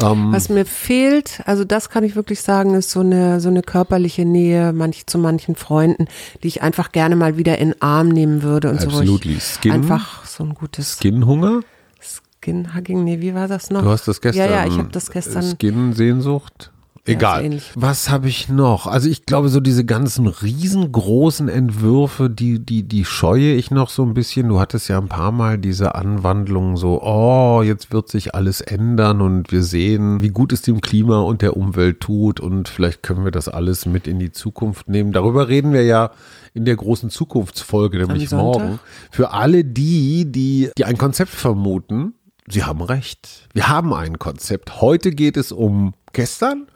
Ähm, 0.00 0.32
Was 0.32 0.48
mir 0.48 0.64
fehlt, 0.64 1.42
also 1.44 1.64
das 1.64 1.90
kann 1.90 2.04
ich 2.04 2.14
wirklich 2.14 2.40
sagen, 2.40 2.74
ist 2.74 2.90
so 2.90 3.00
eine, 3.00 3.40
so 3.40 3.48
eine 3.48 3.62
körperliche 3.62 4.24
Nähe 4.24 4.72
manch, 4.72 5.06
zu 5.06 5.18
manchen 5.18 5.56
Freunden, 5.56 6.06
die 6.42 6.48
ich 6.48 6.62
einfach 6.62 6.92
gerne 6.92 7.16
mal 7.16 7.36
wieder 7.36 7.58
in 7.58 7.70
den 7.70 7.82
Arm 7.82 8.08
nehmen 8.08 8.42
würde 8.42 8.70
und 8.70 8.80
so. 8.80 8.88
Absolutely. 8.88 9.34
ich 9.34 9.42
Skin? 9.42 9.72
Einfach 9.72 10.24
so 10.24 10.44
ein 10.44 10.54
gutes 10.54 10.98
Skin-Hunger? 10.98 11.60
Skin-Hugging, 12.00 13.02
nee, 13.02 13.20
wie 13.20 13.34
war 13.34 13.48
das 13.48 13.70
noch? 13.70 13.82
Du 13.82 13.88
hast 13.88 14.06
das 14.06 14.20
gestern. 14.20 14.48
Ja, 14.48 14.64
ja, 14.64 14.66
ich 14.66 14.78
habe 14.78 14.90
das 14.90 15.10
gestern. 15.10 15.42
Skin-Sehnsucht? 15.42 16.70
Egal. 17.08 17.60
Was 17.74 18.10
habe 18.10 18.28
ich 18.28 18.48
noch? 18.48 18.86
Also 18.86 19.08
ich 19.08 19.24
glaube, 19.24 19.48
so 19.48 19.60
diese 19.60 19.84
ganzen 19.84 20.26
riesengroßen 20.26 21.48
Entwürfe, 21.48 22.28
die, 22.28 22.58
die, 22.58 22.82
die 22.82 23.04
scheue 23.04 23.54
ich 23.54 23.70
noch 23.70 23.88
so 23.88 24.04
ein 24.04 24.14
bisschen. 24.14 24.48
Du 24.48 24.60
hattest 24.60 24.88
ja 24.88 24.98
ein 24.98 25.08
paar 25.08 25.32
Mal 25.32 25.58
diese 25.58 25.94
Anwandlung 25.94 26.76
so, 26.76 27.02
oh, 27.02 27.62
jetzt 27.62 27.92
wird 27.92 28.08
sich 28.08 28.34
alles 28.34 28.60
ändern 28.60 29.20
und 29.20 29.50
wir 29.52 29.62
sehen, 29.62 30.20
wie 30.20 30.28
gut 30.28 30.52
es 30.52 30.62
dem 30.62 30.80
Klima 30.80 31.20
und 31.20 31.42
der 31.42 31.56
Umwelt 31.56 32.00
tut 32.00 32.40
und 32.40 32.68
vielleicht 32.68 33.02
können 33.02 33.24
wir 33.24 33.32
das 33.32 33.48
alles 33.48 33.86
mit 33.86 34.06
in 34.06 34.18
die 34.18 34.32
Zukunft 34.32 34.88
nehmen. 34.88 35.12
Darüber 35.12 35.48
reden 35.48 35.72
wir 35.72 35.84
ja 35.84 36.10
in 36.54 36.64
der 36.64 36.76
großen 36.76 37.10
Zukunftsfolge, 37.10 37.98
nämlich 37.98 38.30
morgen. 38.30 38.78
Für 39.10 39.32
alle 39.32 39.64
die, 39.64 40.30
die, 40.30 40.70
die 40.76 40.84
ein 40.84 40.98
Konzept 40.98 41.30
vermuten, 41.30 42.14
Sie 42.50 42.64
haben 42.64 42.80
recht. 42.80 43.46
Wir 43.52 43.68
haben 43.68 43.92
ein 43.92 44.18
Konzept. 44.18 44.80
Heute 44.80 45.10
geht 45.10 45.36
es 45.36 45.52
um 45.52 45.92
gestern 46.14 46.66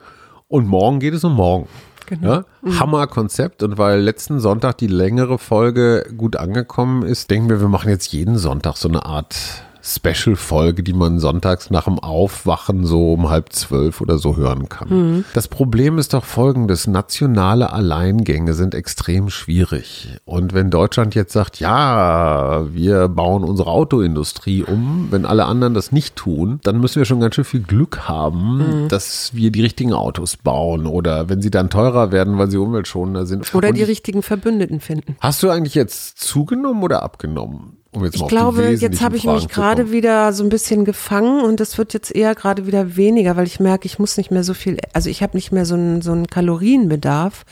und 0.53 0.69
morgen 0.69 1.01
geht 1.01 1.15
es 1.15 1.25
um 1.25 1.35
morgen. 1.35 1.67
Genau. 2.05 2.31
Ja? 2.31 2.45
Hammer-Konzept. 2.79 3.63
Und 3.63 3.79
weil 3.79 4.01
letzten 4.01 4.39
Sonntag 4.39 4.77
die 4.77 4.87
längere 4.87 5.39
Folge 5.39 6.05
gut 6.17 6.37
angekommen 6.37 7.05
ist, 7.05 7.31
denken 7.31 7.49
wir, 7.49 7.61
wir 7.61 7.69
machen 7.69 7.89
jetzt 7.89 8.13
jeden 8.13 8.37
Sonntag 8.37 8.77
so 8.77 8.89
eine 8.89 9.07
Art 9.07 9.65
Special-Folge, 9.83 10.83
die 10.83 10.93
man 10.93 11.19
sonntags 11.19 11.71
nach 11.71 11.85
dem 11.85 11.99
Aufwachen 11.99 12.85
so 12.85 13.13
um 13.15 13.29
halb 13.31 13.53
zwölf 13.53 14.01
oder 14.01 14.19
so 14.19 14.37
hören 14.37 14.69
kann. 14.69 15.25
Das 15.35 15.49
Problem 15.49 15.99
ist 15.99 16.15
doch 16.15 16.25
folgendes. 16.25 16.87
Nationale 16.87 17.73
Alleingänge 17.73 18.55
sind 18.55 18.75
extrem 18.75 19.29
schwierig. 19.29 20.09
Und 20.25 20.55
wenn 20.55 20.71
Deutschland 20.71 21.15
jetzt 21.15 21.33
sagt, 21.33 21.59
ja, 21.61 22.65
wir 22.73 23.09
bauen 23.09 23.45
unsere 23.45 23.71
Autoindustrie 23.71 24.63
um, 24.63 25.09
wenn 25.11 25.25
alle 25.25 25.45
anderen 25.47 25.75
das 25.75 25.93
nicht 25.93 26.17
tun, 26.17 26.61
dann 26.63 26.79
müssen 26.81 26.97
wir 27.01 27.05
schon 27.05 27.21
ganz 27.21 27.35
schön 27.35 27.45
viel 27.45 27.63
Glück 27.63 28.09
haben, 28.09 28.87
dass 28.89 29.35
wir 29.35 29.51
die 29.51 29.63
richtigen 29.63 29.93
Autos 29.93 30.37
bauen 30.37 30.87
oder 30.87 31.29
wenn 31.29 31.43
sie 31.43 31.51
dann 31.51 31.71
teurer 31.71 32.13
werden, 32.13 32.39
weil 32.39 32.51
sie 32.51 32.59
umweltschonender 32.59 33.27
sind. 33.27 33.53
Oder 33.55 33.69
Und 33.69 33.77
die 33.77 33.83
ich- 33.83 33.89
richtigen 33.89 34.23
Verbündeten 34.23 34.81
finden. 34.81 35.17
Hast 35.21 35.43
du 35.43 35.51
eigentlich 35.51 35.75
jetzt 35.75 36.19
zugenommen 36.21 36.83
oder 36.83 37.03
abgenommen? 37.03 37.79
Um 37.93 38.05
Ich 38.07 38.27
glaube, 38.27 38.71
jetzt 38.71 39.03
habe 39.03 39.17
ich 39.17 39.25
Fragen 39.25 39.37
mich 39.37 39.49
gerade 39.49 39.93
wieder 39.93 40.33
so 40.33 40.43
ein 40.43 40.49
bisschen 40.49 40.85
gefangen 40.87 41.43
und 41.43 41.61
das 41.61 41.77
wird 41.77 41.93
jetzt 41.93 42.15
eher 42.15 42.35
gerade 42.35 42.67
wieder 42.67 42.97
weniger, 42.97 43.37
weil 43.37 43.47
ich 43.47 43.61
merke, 43.61 43.87
ich 43.87 43.99
muss 43.99 44.17
nicht 44.17 44.31
mehr 44.31 44.45
so 44.45 44.55
viel, 44.55 44.79
also 44.95 45.11
ich 45.11 45.23
habe 45.23 45.37
nicht 45.37 45.53
mehr 45.53 45.67
so 45.67 45.75
einen, 45.75 46.01
so 46.01 46.13
einen 46.13 46.27
Kalorienbedarf. 46.27 47.45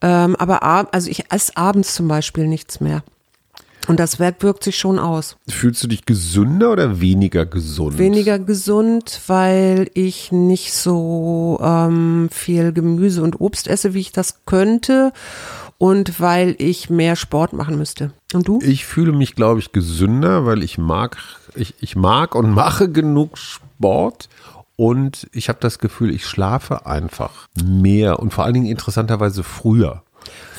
Ähm, 0.00 0.36
aber 0.36 0.62
ab, 0.62 0.88
also 0.92 1.10
ich 1.10 1.30
esse 1.30 1.56
abends 1.56 1.94
zum 1.94 2.08
Beispiel 2.08 2.46
nichts 2.46 2.80
mehr. 2.80 3.02
Und 3.86 4.00
das 4.00 4.18
wirkt, 4.18 4.42
wirkt 4.42 4.64
sich 4.64 4.78
schon 4.78 4.98
aus. 4.98 5.36
Fühlst 5.48 5.82
du 5.82 5.88
dich 5.88 6.06
gesünder 6.06 6.72
oder 6.72 7.00
weniger 7.00 7.44
gesund? 7.44 7.98
Weniger 7.98 8.38
gesund, 8.38 9.20
weil 9.26 9.90
ich 9.92 10.32
nicht 10.32 10.72
so 10.72 11.58
ähm, 11.62 12.28
viel 12.32 12.72
Gemüse 12.72 13.22
und 13.22 13.40
Obst 13.40 13.68
esse, 13.68 13.92
wie 13.92 14.00
ich 14.00 14.12
das 14.12 14.46
könnte. 14.46 15.12
Und 15.84 16.18
weil 16.18 16.56
ich 16.56 16.88
mehr 16.88 17.14
Sport 17.14 17.52
machen 17.52 17.76
müsste. 17.76 18.14
Und 18.32 18.48
du? 18.48 18.58
Ich 18.62 18.86
fühle 18.86 19.12
mich, 19.12 19.34
glaube 19.34 19.60
ich, 19.60 19.70
gesünder, 19.70 20.46
weil 20.46 20.62
ich 20.62 20.78
mag, 20.78 21.18
ich, 21.54 21.74
ich 21.78 21.94
mag 21.94 22.34
und 22.34 22.52
mache 22.52 22.90
genug 22.90 23.36
Sport. 23.36 24.30
Und 24.76 25.28
ich 25.32 25.50
habe 25.50 25.58
das 25.60 25.78
Gefühl, 25.78 26.14
ich 26.14 26.24
schlafe 26.24 26.86
einfach 26.86 27.48
mehr 27.62 28.18
und 28.18 28.32
vor 28.32 28.44
allen 28.44 28.54
Dingen 28.54 28.64
interessanterweise 28.64 29.42
früher. 29.42 30.02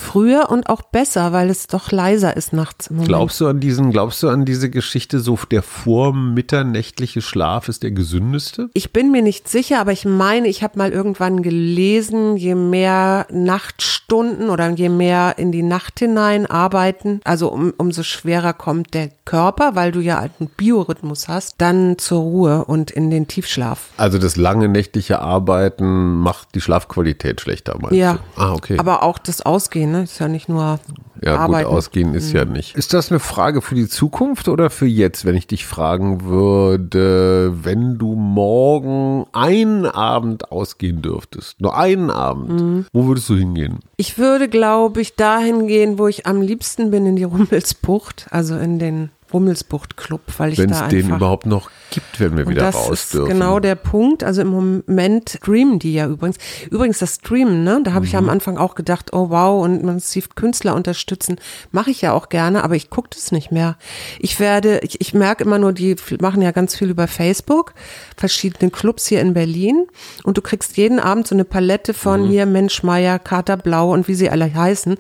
Früher 0.06 0.50
und 0.50 0.70
auch 0.70 0.82
besser, 0.84 1.34
weil 1.34 1.50
es 1.50 1.68
doch 1.68 1.92
leiser 1.92 2.38
ist 2.38 2.54
nachts. 2.54 2.90
Glaubst 3.06 3.42
du 3.42 3.48
an 3.48 3.60
diesen, 3.60 3.92
glaubst 3.92 4.22
du 4.24 4.30
an 4.30 4.46
diese 4.46 4.70
Geschichte, 4.70 5.20
so 5.20 5.38
der 5.52 5.64
vormitternächtliche 5.64 7.22
Schlaf 7.22 7.68
ist 7.70 7.84
der 7.84 7.92
gesündeste? 7.92 8.70
Ich 8.74 8.94
bin 8.94 9.12
mir 9.12 9.22
nicht 9.22 9.48
sicher, 9.50 9.80
aber 9.80 9.92
ich 9.92 10.06
meine, 10.06 10.48
ich 10.48 10.64
habe 10.64 10.78
mal 10.78 10.92
irgendwann 10.92 11.42
gelesen, 11.42 12.38
je 12.38 12.56
mehr 12.56 13.26
Nachtstunden 13.32 14.50
oder 14.50 14.70
je 14.70 14.90
mehr 14.90 15.36
in 15.38 15.52
die 15.52 15.64
Nacht 15.64 16.00
hinein 16.00 16.46
arbeiten, 16.46 17.20
also 17.24 17.52
um, 17.52 17.74
umso 17.78 18.04
schwerer 18.04 18.54
kommt 18.54 18.94
der 18.94 19.10
Körper, 19.26 19.76
weil 19.76 19.92
du 19.92 20.00
ja 20.02 20.20
einen 20.20 20.50
Biorhythmus 20.56 21.28
hast, 21.28 21.56
dann 21.60 21.98
zur 21.98 22.20
Ruhe 22.20 22.66
und 22.66 22.92
in 22.92 23.10
den 23.10 23.28
Tiefschlaf. 23.28 23.90
Also 23.98 24.18
das 24.20 24.36
lange 24.36 24.68
nächtliche 24.70 25.20
Arbeiten 25.20 26.16
macht 26.20 26.54
die 26.56 26.62
Schlafqualität 26.62 27.42
schlechter, 27.42 27.78
meinst 27.80 27.96
Ja. 27.96 28.14
du? 28.36 28.42
Ah, 28.42 28.54
okay. 28.54 28.78
Aber 28.78 29.04
auch 29.04 29.18
das 29.18 29.42
Ausgehen, 29.42 29.92
ne? 29.98 30.04
Ist 30.04 30.20
ja 30.20 30.28
nicht 30.28 30.50
nur 30.50 30.80
Ja, 31.22 31.38
Arbeiten. 31.38 31.68
gut, 31.70 31.78
ausgehen 31.78 32.14
ist 32.14 32.32
ja 32.34 32.46
nicht. 32.46 32.76
Ist 32.76 32.94
das 32.94 33.12
eine 33.12 33.20
Frage 33.20 33.62
für 33.62 33.76
die 33.76 33.88
Zukunft 33.88 34.48
oder 34.48 34.70
für 34.70 34.86
jetzt, 34.86 35.26
wenn 35.26 35.36
ich 35.36 35.48
dich 35.48 35.66
fragen 35.66 36.24
würde, 36.26 37.54
wenn 37.64 37.98
du 37.98 38.16
morgen 38.16 39.26
einen 39.34 39.86
Abend 39.86 40.52
ausgehen 40.52 41.02
dürftest, 41.02 41.60
nur 41.62 41.78
einen 41.78 42.10
Abend, 42.10 42.86
wo 42.94 43.06
würdest 43.08 43.30
du 43.30 43.36
hingehen? 43.36 43.80
Ich 43.98 44.18
würde, 44.18 44.48
glaube 44.50 45.02
ich, 45.02 45.16
dahin 45.16 45.68
gehen, 45.68 45.98
wo 46.00 46.08
ich 46.08 46.26
am 46.26 46.42
liebsten 46.42 46.92
bin, 46.92 47.06
in 47.06 47.16
die 47.16 47.24
Rummelsbucht, 47.24 48.28
also 48.32 48.56
in 48.58 48.80
den 48.80 49.10
Rummelsbucht-Club, 49.34 50.22
weil 50.38 50.54
ich 50.54 50.58
Wenn 50.60 50.70
da 50.70 50.76
es 50.76 50.82
einfach... 50.84 50.92
den 50.92 51.10
überhaupt 51.16 51.46
noch 51.46 51.70
gibt, 51.92 52.20
wenn 52.20 52.38
wir 52.38 52.48
wieder 52.48 52.62
das 52.64 52.76
raus 52.76 52.90
ist 52.92 53.14
dürfen. 53.14 53.30
genau 53.30 53.60
der 53.60 53.76
Punkt. 53.76 54.24
Also 54.24 54.42
im 54.42 54.48
Moment 54.50 55.30
streamen 55.42 55.80
die 55.80 55.94
ja 55.94 56.08
übrigens. 56.08 56.38
Übrigens 56.70 57.00
das 57.00 57.16
Streamen, 57.16 57.64
ne? 57.64 57.82
Da 57.84 57.94
habe 57.94 58.06
ich 58.06 58.12
ja 58.14 58.22
Mhm. 58.22 58.28
am 58.30 58.34
Anfang 58.34 58.58
auch 58.58 58.76
gedacht, 58.76 59.14
oh 59.14 59.30
wow, 59.30 59.64
und 59.64 59.84
man 59.84 60.00
sieht 60.00 60.36
Künstler 60.36 60.76
unterstützen. 60.76 61.38
Mache 61.72 61.92
ich 61.92 62.02
ja 62.02 62.14
auch 62.14 62.30
gerne, 62.30 62.64
aber 62.64 62.76
ich 62.76 62.90
gucke 62.90 63.10
das 63.14 63.32
nicht 63.32 63.52
mehr. 63.52 63.78
Ich 64.20 64.40
werde, 64.40 64.80
ich, 64.80 65.00
ich 65.02 65.14
merke 65.14 65.44
immer 65.44 65.60
nur, 65.60 65.74
die 65.74 65.96
machen 66.20 66.42
ja 66.42 66.52
ganz 66.52 66.76
viel 66.76 66.90
über 66.90 67.08
Facebook, 67.08 67.74
verschiedene 68.18 68.72
Clubs 68.72 69.08
hier 69.08 69.22
in 69.22 69.34
Berlin. 69.34 69.88
Und 70.24 70.38
du 70.38 70.42
kriegst 70.42 70.78
jeden 70.78 71.00
Abend 71.00 71.28
so 71.28 71.36
eine 71.36 71.46
Palette 71.46 71.94
von 71.94 72.24
Mhm. 72.24 72.30
hier 72.30 72.46
Mensch 72.46 72.84
Meier, 72.84 73.20
Kater 73.20 73.58
Blau 73.58 73.92
und 73.94 74.08
wie 74.08 74.16
sie 74.16 74.30
alle 74.30 74.54
heißen. 74.54 74.96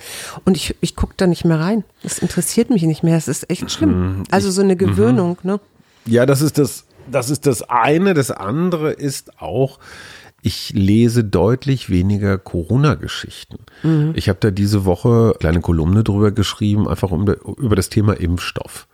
Und 0.46 0.58
ich, 0.58 0.76
ich 0.82 0.96
gucke 0.96 1.14
da 1.18 1.28
nicht 1.28 1.46
mehr 1.46 1.60
rein. 1.60 1.84
Das 2.04 2.20
interessiert 2.20 2.70
mich 2.70 2.84
nicht 2.84 3.04
mehr. 3.04 3.18
Es 3.18 3.28
ist 3.28 3.50
echt 3.50 3.82
Mhm. 3.82 4.24
Schlimm. 4.26 4.34
Also 4.36 4.52
so 4.52 4.62
eine 4.62 4.76
Gewöhnung, 4.76 5.38
ne? 5.44 5.60
Ja, 6.06 6.26
das 6.26 6.42
ist 6.42 6.58
das, 6.58 6.86
das 7.10 7.30
ist 7.30 7.46
das 7.46 7.64
eine. 7.64 8.14
Das 8.14 8.32
andere 8.32 8.92
ist 8.92 9.42
auch, 9.42 9.80
ich 10.42 10.72
lese 10.74 11.24
deutlich 11.24 11.90
weniger 11.90 12.38
Corona-Geschichten. 12.38 13.58
Ich 14.14 14.30
habe 14.30 14.38
da 14.40 14.52
diese 14.52 14.86
Woche 14.86 15.10
eine 15.10 15.34
kleine 15.40 15.62
Kolumne 15.62 16.04
drüber 16.04 16.32
geschrieben, 16.32 16.88
einfach 16.88 17.10
um, 17.12 17.28
über 17.28 17.76
das 17.76 17.90
Thema 17.90 18.14
Impfstoff. 18.14 18.88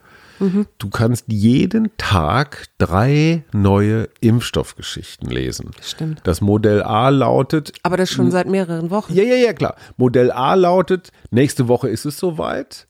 Du 0.80 0.90
kannst 0.90 1.26
jeden 1.28 1.92
Tag 1.98 2.66
drei 2.80 3.44
neue 3.54 4.10
Impfstoffgeschichten 4.22 5.30
lesen. 5.30 5.70
Stimmt. 5.84 6.22
Das 6.24 6.42
Modell 6.42 6.82
A 6.82 7.10
lautet, 7.10 7.74
Aber 7.84 7.96
das 7.96 8.10
schon 8.10 8.32
seit 8.32 8.48
mehreren 8.48 8.90
Wochen. 8.90 9.14
ja, 9.14 9.24
ja, 9.24 9.36
ja, 9.36 9.54
klar. 9.54 9.76
Modell 9.98 10.32
A 10.32 10.56
lautet, 10.56 11.12
nächste 11.30 11.68
Woche 11.68 11.90
ist 11.90 12.06
es 12.06 12.18
soweit. 12.18 12.88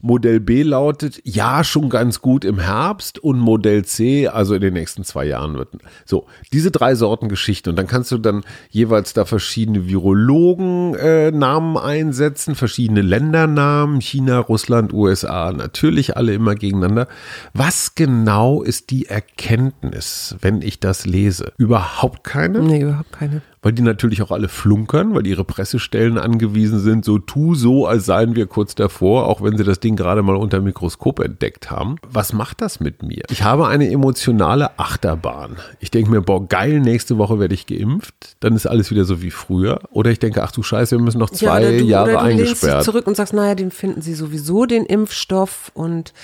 Modell 0.00 0.40
B 0.40 0.62
lautet, 0.62 1.20
ja, 1.24 1.64
schon 1.64 1.88
ganz 1.88 2.20
gut 2.20 2.44
im 2.44 2.58
Herbst. 2.58 3.18
Und 3.18 3.38
Modell 3.38 3.84
C, 3.84 4.28
also 4.28 4.54
in 4.54 4.60
den 4.60 4.74
nächsten 4.74 5.04
zwei 5.04 5.26
Jahren 5.26 5.54
wird. 5.54 5.68
So, 6.04 6.26
diese 6.52 6.70
drei 6.70 6.94
Sorten 6.94 7.28
Geschichten. 7.28 7.70
Und 7.70 7.76
dann 7.76 7.86
kannst 7.86 8.10
du 8.12 8.18
dann 8.18 8.42
jeweils 8.70 9.12
da 9.12 9.24
verschiedene 9.24 9.86
Virologen-Namen 9.88 11.76
einsetzen, 11.76 12.54
verschiedene 12.54 13.02
Ländernamen, 13.02 14.00
China, 14.00 14.38
Russland, 14.38 14.92
USA, 14.92 15.52
natürlich 15.52 16.16
alle 16.16 16.34
immer 16.34 16.54
gegeneinander. 16.54 17.08
Was 17.52 17.94
genau 17.94 18.62
ist 18.62 18.90
die 18.90 19.06
Erkenntnis, 19.06 20.36
wenn 20.40 20.62
ich 20.62 20.80
das 20.80 21.06
lese? 21.06 21.52
Überhaupt 21.58 22.24
keine? 22.24 22.60
Nee, 22.60 22.82
überhaupt 22.82 23.12
keine. 23.12 23.42
Weil 23.62 23.72
die 23.72 23.82
natürlich 23.82 24.22
auch 24.22 24.30
alle 24.30 24.48
flunkern, 24.48 25.14
weil 25.14 25.26
ihre 25.26 25.44
Pressestellen 25.44 26.16
angewiesen 26.16 26.80
sind, 26.80 27.04
so 27.04 27.18
tu 27.18 27.54
so, 27.54 27.86
als 27.86 28.06
seien 28.06 28.34
wir 28.34 28.46
kurz 28.46 28.74
davor, 28.74 29.26
auch 29.26 29.42
wenn 29.42 29.58
sie 29.58 29.64
das 29.64 29.80
Ding 29.80 29.96
gerade 29.96 30.22
mal 30.22 30.36
unter 30.36 30.60
Mikroskop 30.60 31.20
entdeckt 31.20 31.70
haben. 31.70 31.96
Was 32.10 32.32
macht 32.32 32.62
das 32.62 32.80
mit 32.80 33.02
mir? 33.02 33.22
Ich 33.30 33.42
habe 33.42 33.68
eine 33.68 33.90
emotionale 33.90 34.78
Achterbahn. 34.78 35.56
Ich 35.78 35.90
denke 35.90 36.10
mir, 36.10 36.22
boah, 36.22 36.46
geil, 36.46 36.80
nächste 36.80 37.18
Woche 37.18 37.38
werde 37.38 37.54
ich 37.54 37.66
geimpft, 37.66 38.36
dann 38.40 38.54
ist 38.56 38.66
alles 38.66 38.90
wieder 38.90 39.04
so 39.04 39.20
wie 39.20 39.30
früher. 39.30 39.80
Oder 39.90 40.10
ich 40.10 40.18
denke, 40.18 40.42
ach 40.42 40.52
du 40.52 40.62
Scheiße, 40.62 40.96
wir 40.96 41.02
müssen 41.02 41.18
noch 41.18 41.30
zwei 41.30 41.60
oder 41.60 41.78
du, 41.78 41.84
Jahre 41.84 42.12
oder 42.14 42.22
du 42.22 42.28
dich 42.28 42.38
eingesperrt. 42.38 42.84
zurück 42.84 43.06
und 43.06 43.16
sagst, 43.16 43.34
naja, 43.34 43.54
den 43.54 43.70
finden 43.70 44.00
sie 44.00 44.14
sowieso, 44.14 44.64
den 44.64 44.86
Impfstoff 44.86 45.70
und 45.74 46.14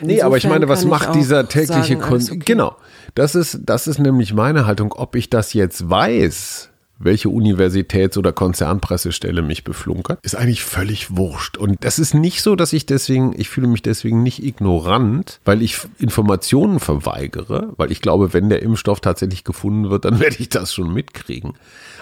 Nee, 0.00 0.22
aber 0.22 0.36
ich 0.36 0.46
meine, 0.48 0.68
was 0.68 0.84
macht 0.84 1.14
dieser 1.14 1.48
tägliche 1.48 1.94
sagen, 1.94 2.02
alles 2.02 2.28
Kon 2.28 2.36
okay. 2.36 2.44
Genau. 2.44 2.76
Das 3.14 3.34
ist, 3.34 3.60
das 3.64 3.86
ist 3.86 3.98
nämlich 3.98 4.32
meine 4.32 4.66
Haltung. 4.66 4.92
Ob 4.92 5.16
ich 5.16 5.30
das 5.30 5.52
jetzt 5.52 5.88
weiß, 5.88 6.70
welche 6.98 7.28
Universitäts- 7.28 8.16
oder 8.16 8.32
Konzernpressestelle 8.32 9.42
mich 9.42 9.64
beflunkert, 9.64 10.18
ist 10.22 10.36
eigentlich 10.36 10.62
völlig 10.64 11.16
wurscht. 11.16 11.56
Und 11.56 11.84
das 11.84 11.98
ist 11.98 12.14
nicht 12.14 12.42
so, 12.42 12.56
dass 12.56 12.72
ich 12.72 12.86
deswegen, 12.86 13.34
ich 13.38 13.48
fühle 13.48 13.66
mich 13.66 13.82
deswegen 13.82 14.22
nicht 14.22 14.42
ignorant, 14.42 15.40
weil 15.44 15.62
ich 15.62 15.78
Informationen 15.98 16.80
verweigere, 16.80 17.72
weil 17.76 17.90
ich 17.90 18.00
glaube, 18.00 18.32
wenn 18.32 18.48
der 18.48 18.62
Impfstoff 18.62 19.00
tatsächlich 19.00 19.44
gefunden 19.44 19.90
wird, 19.90 20.04
dann 20.04 20.20
werde 20.20 20.36
ich 20.38 20.48
das 20.48 20.72
schon 20.72 20.92
mitkriegen. 20.92 21.54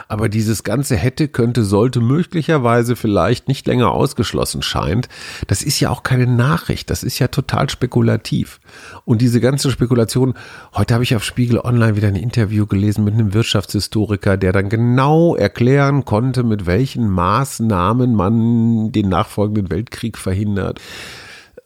Aber 0.09 0.28
dieses 0.28 0.62
ganze 0.62 0.97
hätte, 0.97 1.28
könnte, 1.28 1.64
sollte 1.64 2.00
möglicherweise 2.00 2.97
vielleicht 2.97 3.49
nicht 3.49 3.66
länger 3.66 3.90
ausgeschlossen 3.92 4.62
scheint, 4.62 5.09
das 5.47 5.62
ist 5.62 5.80
ja 5.80 5.90
auch 5.90 6.02
keine 6.02 6.26
Nachricht, 6.26 6.90
das 6.90 7.02
ist 7.02 7.18
ja 7.18 7.28
total 7.28 7.71
spekulativ. 7.71 8.61
Und 9.04 9.21
diese 9.21 9.40
ganze 9.40 9.71
Spekulation, 9.71 10.35
heute 10.75 10.94
habe 10.94 11.04
ich 11.04 11.16
auf 11.16 11.25
Spiegel 11.25 11.59
Online 11.59 11.97
wieder 11.97 12.09
ein 12.09 12.16
Interview 12.16 12.66
gelesen 12.66 13.04
mit 13.04 13.14
einem 13.14 13.35
Wirtschaftshistoriker, 13.35 14.37
der 14.37 14.52
dann 14.52 14.68
genau 14.68 15.35
erklären 15.37 16.04
konnte, 16.04 16.42
mit 16.42 16.66
welchen 16.66 17.09
Maßnahmen 17.09 18.14
man 18.14 18.92
den 18.92 19.09
nachfolgenden 19.09 19.71
Weltkrieg 19.71 20.18
verhindert. 20.18 20.80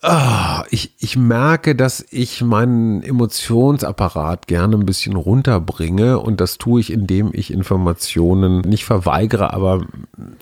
Ah, 0.09 0.63
ich, 0.71 0.93
ich 1.01 1.17
merke, 1.17 1.75
dass 1.75 2.07
ich 2.11 2.41
meinen 2.41 3.03
Emotionsapparat 3.03 4.47
gerne 4.47 4.77
ein 4.77 4.87
bisschen 4.87 5.17
runterbringe 5.17 6.21
und 6.21 6.41
das 6.41 6.59
tue 6.59 6.81
ich, 6.81 6.93
indem 6.93 7.31
ich 7.33 7.53
Informationen 7.53 8.61
nicht 8.61 8.85
verweigere, 8.85 9.53
aber 9.53 9.85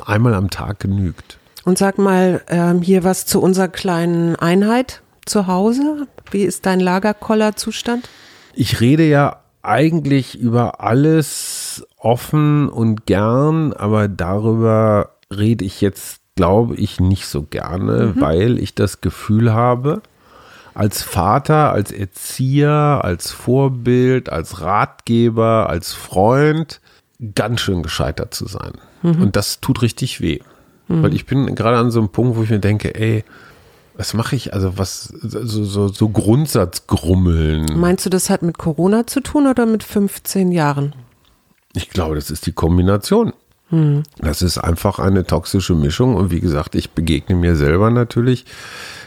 einmal 0.05 0.35
am 0.35 0.51
Tag 0.51 0.81
genügt. 0.81 1.39
Und 1.65 1.79
sag 1.79 1.97
mal 1.97 2.43
ähm, 2.49 2.83
hier 2.83 3.05
was 3.05 3.25
zu 3.25 3.41
unserer 3.41 3.69
kleinen 3.69 4.37
Einheit 4.37 5.01
zu 5.25 5.47
Hause. 5.47 6.09
Wie 6.31 6.43
ist 6.43 6.67
dein 6.67 6.81
Lagerkollerzustand? 6.81 8.07
Ich 8.53 8.83
rede 8.83 9.09
ja 9.09 9.39
eigentlich 9.63 10.39
über 10.39 10.83
alles 10.83 11.87
offen 11.97 12.69
und 12.69 13.07
gern, 13.07 13.73
aber 13.73 14.09
darüber 14.09 15.13
rede 15.35 15.65
ich 15.65 15.81
jetzt 15.81 16.21
glaube 16.37 16.77
ich 16.77 17.01
nicht 17.01 17.27
so 17.27 17.43
gerne, 17.43 18.15
mhm. 18.15 18.21
weil 18.21 18.59
ich 18.59 18.75
das 18.75 19.01
Gefühl 19.01 19.53
habe, 19.53 20.03
als 20.75 21.03
Vater, 21.03 21.73
als 21.73 21.93
Erzieher, 21.93 23.01
als 23.03 23.31
Vorbild, 23.31 24.31
als 24.31 24.61
Ratgeber, 24.61 25.69
als 25.69 25.93
Freund 25.93 26.81
ganz 27.35 27.61
schön 27.61 27.83
gescheitert 27.83 28.35
zu 28.35 28.49
sein. 28.49 28.73
Mhm. 29.03 29.23
Und 29.23 29.37
das 29.37 29.61
tut 29.61 29.83
richtig 29.83 30.21
weh. 30.21 30.41
Mhm. 30.89 31.03
Weil 31.03 31.15
ich 31.15 31.27
bin 31.27 31.55
gerade 31.55 31.79
an 31.79 31.91
so 31.91 32.01
einem 32.01 32.09
Punkt, 32.09 32.37
wo 32.37 32.43
ich 32.43 32.51
mir 32.51 32.59
denke, 32.59 32.95
ey, 32.95 33.25
was 33.97 34.15
mache 34.15 34.35
ich? 34.35 34.53
Also 34.53 34.77
was, 34.77 35.05
so, 35.05 35.65
so, 35.65 35.89
so 35.89 36.09
Grundsatzgrummeln. 36.09 37.79
Meinst 37.79 38.05
du, 38.05 38.11
das 38.11 38.29
hat 38.29 38.43
mit 38.43 38.59
Corona 38.59 39.07
zu 39.07 39.21
tun 39.21 39.47
oder 39.47 39.67
mit 39.67 39.85
15 39.85 40.51
Jahren? 40.51 40.95
Ich 41.75 41.91
glaube, 41.91 42.17
das 42.17 42.31
ist 42.31 42.47
die 42.47 42.53
Kombination. 42.53 43.33
Das 44.19 44.43
ist 44.43 44.59
einfach 44.59 44.99
eine 44.99 45.25
toxische 45.25 45.75
Mischung. 45.75 46.15
Und 46.17 46.31
wie 46.31 46.41
gesagt, 46.41 46.75
ich 46.75 46.91
begegne 46.91 47.35
mir 47.35 47.57
selber 47.57 47.91
natürlich. 47.91 48.45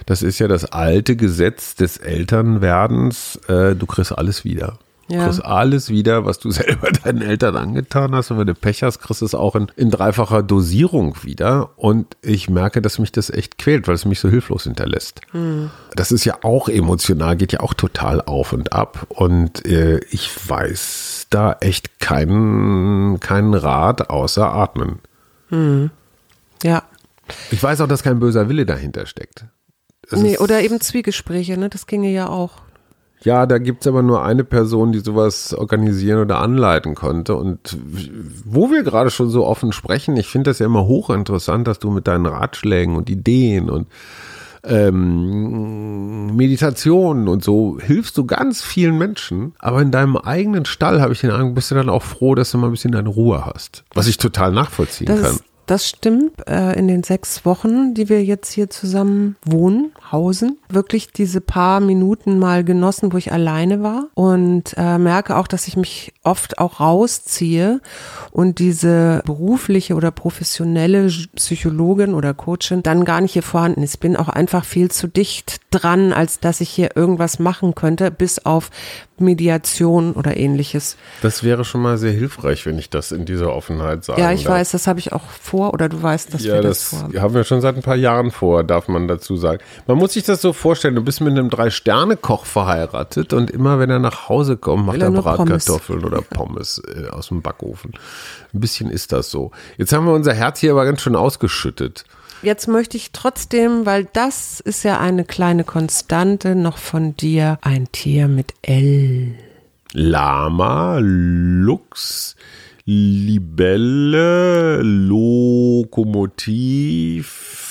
Das 0.06 0.24
ist 0.24 0.40
ja 0.40 0.48
das 0.48 0.66
alte 0.66 1.16
Gesetz 1.16 1.76
des 1.76 1.98
Elternwerdens. 1.98 3.40
Äh, 3.48 3.76
du 3.76 3.86
kriegst 3.86 4.18
alles 4.18 4.46
wieder. 4.46 4.80
Ja. 5.10 5.20
Du 5.20 5.26
kriegst 5.26 5.46
alles 5.46 5.90
wieder, 5.90 6.26
was 6.26 6.40
du 6.40 6.52
selber 6.52 6.92
deinen 6.92 7.22
Eltern 7.22 7.56
angetan 7.56 8.14
hast. 8.14 8.32
Und 8.32 8.40
wenn 8.40 8.48
du 8.48 8.54
Pech 8.54 8.84
hast, 8.84 9.00
kriegst 9.00 9.22
du 9.22 9.26
es 9.26 9.36
auch 9.36 9.56
in, 9.56 9.68
in 9.76 9.90
dreifacher 9.90 10.44
Dosierung 10.44 11.24
wieder. 11.24 11.72
Und 11.78 12.18
ich 12.22 12.50
merke, 12.50 12.82
dass 12.82 13.00
mich 13.00 13.12
das 13.12 13.30
echt 13.30 13.58
quält, 13.58 13.88
weil 13.88 13.96
es 13.96 14.06
mich 14.06 14.20
so 14.20 14.30
hilflos 14.30 14.64
hinterlässt. 14.64 15.22
Mhm. 15.34 15.70
Das 15.96 16.12
ist 16.12 16.26
ja 16.26 16.40
auch 16.44 16.70
emotional, 16.70 17.38
geht 17.38 17.54
ja 17.54 17.62
auch 17.62 17.74
total 17.74 18.22
auf 18.22 18.54
und 18.54 18.74
ab. 18.74 19.08
Und 19.10 19.66
äh, 19.66 20.00
ich 20.12 20.30
weiß 20.50 21.28
da 21.30 21.54
echt 21.60 22.00
keinen, 22.00 23.20
keinen 23.20 23.54
Rat 23.54 24.10
außer 24.10 24.54
atmen. 24.54 25.00
Mhm. 25.50 25.90
Ja. 26.64 26.84
Ich 27.52 27.62
weiß 27.62 27.82
auch, 27.82 27.88
dass 27.88 28.04
kein 28.04 28.20
böser 28.20 28.50
Wille 28.50 28.66
dahinter 28.66 29.06
steckt. 29.06 29.46
Es 30.10 30.20
nee, 30.22 30.38
oder 30.38 30.62
eben 30.62 30.80
Zwiegespräche, 30.80 31.58
ne? 31.58 31.70
Das 31.70 31.86
ginge 31.86 32.10
ja 32.10 32.30
auch. 32.30 32.62
Ja, 33.24 33.46
da 33.46 33.58
gibt 33.58 33.82
es 33.82 33.88
aber 33.88 34.04
nur 34.04 34.24
eine 34.24 34.44
Person, 34.44 34.92
die 34.92 35.00
sowas 35.00 35.54
organisieren 35.54 36.22
oder 36.22 36.40
anleiten 36.40 36.96
konnte. 36.96 37.36
Und 37.36 37.78
wo 38.46 38.70
wir 38.70 38.84
gerade 38.84 39.10
schon 39.10 39.30
so 39.30 39.46
offen 39.46 39.72
sprechen, 39.72 40.16
ich 40.18 40.28
finde 40.28 40.52
das 40.52 40.60
ja 40.60 40.68
immer 40.68 40.86
hochinteressant, 40.86 41.68
dass 41.68 41.80
du 41.80 41.90
mit 41.90 42.08
deinen 42.08 42.26
Ratschlägen 42.26 42.96
und 42.96 43.10
Ideen 43.10 43.70
und 43.70 43.88
ähm, 44.64 46.36
Meditationen 46.36 47.28
und 47.28 47.44
so 47.44 47.80
hilfst 47.80 48.18
du 48.18 48.26
ganz 48.26 48.62
vielen 48.62 48.98
Menschen. 48.98 49.54
Aber 49.60 49.82
in 49.82 49.92
deinem 49.92 50.18
eigenen 50.18 50.66
Stall 50.66 51.02
habe 51.02 51.14
ich 51.14 51.22
den 51.22 51.32
Eindruck, 51.32 51.56
bist 51.56 51.72
du 51.72 51.76
dann 51.76 51.90
auch 51.90 52.04
froh, 52.04 52.36
dass 52.36 52.52
du 52.52 52.58
mal 52.58 52.68
ein 52.68 52.72
bisschen 52.72 52.92
deine 52.92 53.10
Ruhe 53.10 53.46
hast. 53.46 53.84
Was 53.94 54.08
ich 54.08 54.18
total 54.18 54.52
nachvollziehen 54.52 55.08
das 55.08 55.22
kann. 55.22 55.36
Ist, 55.36 55.44
das 55.68 55.88
stimmt. 55.88 56.48
Äh, 56.48 56.78
in 56.80 56.88
den 56.88 57.04
sechs 57.04 57.46
Wochen, 57.46 57.94
die 57.94 58.10
wir 58.10 58.24
jetzt 58.24 58.52
hier 58.54 58.70
zusammen 58.70 59.36
wohnen, 59.46 59.92
hausen, 60.12 60.58
wirklich 60.70 61.12
diese 61.12 61.42
paar 61.42 61.80
Minuten 61.80 62.40
mal 62.40 62.64
genossen, 62.64 63.14
wo 63.14 63.18
ich 63.18 63.32
alleine 63.32 63.84
war 63.84 64.08
und 64.14 64.74
äh, 64.78 64.98
merke 64.98 65.36
auch, 65.36 65.48
dass 65.48 65.68
ich 65.68 65.78
mich 65.78 66.14
oft 66.24 66.60
auch 66.60 66.80
rausziehe 66.80 67.82
und 68.32 68.60
diese 68.60 69.22
berufliche 69.26 69.96
oder 69.96 70.12
professionelle 70.12 71.08
Psychologin 71.36 72.14
oder 72.14 72.34
Coachin 72.34 72.82
dann 72.82 73.06
gar 73.06 73.22
nicht 73.22 73.34
hier 73.34 73.44
vorhanden 73.44 73.84
ist. 73.84 73.96
Ich 73.96 74.00
bin 74.00 74.16
auch 74.16 74.30
einfach 74.30 74.64
viel 74.64 74.90
zu 74.90 75.08
dicht 75.08 75.60
dran, 75.72 76.14
als 76.14 76.40
dass 76.40 76.62
ich 76.62 76.70
hier 76.70 76.96
irgendwas 76.96 77.40
machen 77.40 77.76
könnte, 77.76 78.10
bis 78.10 78.40
auf 78.46 78.72
Mediation 79.20 80.14
oder 80.14 80.38
ähnliches. 80.38 80.96
Das 81.22 81.44
wäre 81.44 81.66
schon 81.66 81.82
mal 81.82 81.98
sehr 81.98 82.12
hilfreich, 82.12 82.66
wenn 82.66 82.78
ich 82.78 82.90
das 82.90 83.12
in 83.12 83.26
dieser 83.26 83.54
Offenheit 83.54 84.04
sage. 84.04 84.22
Ja, 84.22 84.32
ich 84.32 84.44
darf. 84.44 84.54
weiß, 84.54 84.72
das 84.72 84.88
habe 84.88 85.00
ich 85.00 85.12
auch 85.12 85.24
vor 85.42 85.57
oder 85.66 85.90
du 85.90 86.02
weißt, 86.02 86.34
dass 86.34 86.44
ja, 86.44 86.56
wir 86.56 86.62
das, 86.62 86.90
das 86.90 87.00
vorhaben. 87.00 87.22
haben 87.22 87.34
wir 87.34 87.44
schon 87.44 87.62
seit 87.62 87.76
ein 87.76 87.82
paar 87.82 87.96
Jahren 87.96 88.32
vor, 88.32 88.64
darf 88.64 88.88
man 88.88 89.08
dazu 89.08 89.36
sagen. 89.36 89.60
Man 89.88 89.98
muss 89.98 90.14
sich 90.14 90.24
das 90.24 90.42
so 90.42 90.54
vorstellen, 90.54 90.96
du 90.96 91.04
bist 91.04 91.22
mit 91.22 91.32
einem 91.32 91.50
Drei-Sterne-Koch 91.50 92.46
verheiratet 92.46 93.34
und 93.34 93.52
immer 93.52 93.80
wenn 93.80 93.90
er 93.90 94.00
nach 94.00 94.30
Hause 94.30 94.58
kommt, 94.58 94.86
macht 94.86 95.02
er, 95.02 95.14
er 95.14 95.22
Bratkartoffeln 95.22 96.06
oder 96.06 96.22
Pommes 96.30 96.82
äh, 96.88 97.10
aus 97.10 97.30
dem 97.30 97.42
Backofen. 97.42 97.94
Ein 98.54 98.60
bisschen 98.60 98.90
ist 98.90 99.12
das 99.12 99.32
so. 99.32 99.52
Jetzt 99.78 99.94
haben 99.94 100.06
wir 100.06 100.14
unser 100.14 100.34
Herz 100.34 100.60
hier 100.60 100.72
aber 100.72 100.86
ganz 100.86 101.02
schön 101.02 101.16
ausgeschüttet. 101.16 102.06
Jetzt 102.44 102.68
möchte 102.68 102.98
ich 102.98 103.12
trotzdem, 103.12 103.86
weil 103.86 104.06
das 104.14 104.60
ist 104.60 104.84
ja 104.84 105.00
eine 105.00 105.26
kleine 105.26 105.64
Konstante, 105.64 106.56
noch 106.56 106.78
von 106.78 107.18
dir 107.18 107.58
ein 107.62 107.92
Tier 107.92 108.28
mit 108.28 108.54
L. 108.62 109.36
Lama, 109.94 111.00
Luchs, 111.02 112.36
Libelle, 112.90 114.82
Lokomotiv, 114.82 116.14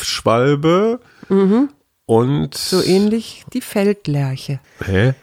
Schwalbe 0.02 1.00
mhm. 1.30 1.70
und. 2.04 2.54
So 2.54 2.82
ähnlich 2.82 3.46
die 3.54 3.62
Feldlerche. 3.62 4.60
Hä? 4.84 5.14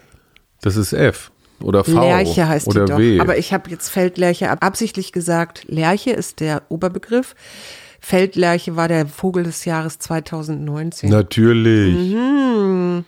Das 0.61 0.77
ist 0.77 0.93
F. 0.93 1.29
Oder 1.61 1.83
V. 1.83 1.91
Lerche 1.91 2.47
heißt 2.47 2.67
oder 2.67 2.85
die 2.85 2.91
doch. 2.91 2.97
W. 2.97 3.19
Aber 3.19 3.37
ich 3.37 3.53
habe 3.53 3.69
jetzt 3.69 3.89
Feldlerche 3.89 4.49
absichtlich 4.63 5.11
gesagt. 5.11 5.65
Lerche 5.67 6.09
ist 6.09 6.39
der 6.39 6.63
Oberbegriff. 6.69 7.35
Feldlerche 7.99 8.75
war 8.75 8.87
der 8.87 9.05
Vogel 9.05 9.43
des 9.43 9.63
Jahres 9.63 9.99
2019. 9.99 11.11
Natürlich. 11.11 12.15
Mhm. 12.15 13.05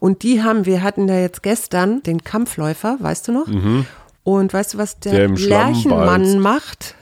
Und 0.00 0.24
die 0.24 0.42
haben, 0.42 0.66
wir 0.66 0.82
hatten 0.82 1.06
da 1.06 1.16
jetzt 1.16 1.44
gestern 1.44 2.02
den 2.02 2.24
Kampfläufer, 2.24 2.96
weißt 2.98 3.28
du 3.28 3.32
noch? 3.32 3.46
Mhm. 3.46 3.86
Und 4.24 4.52
weißt 4.52 4.74
du, 4.74 4.78
was 4.78 4.98
der, 4.98 5.12
Der 5.12 5.28
Lerchenmann 5.28 6.38
macht? 6.38 6.94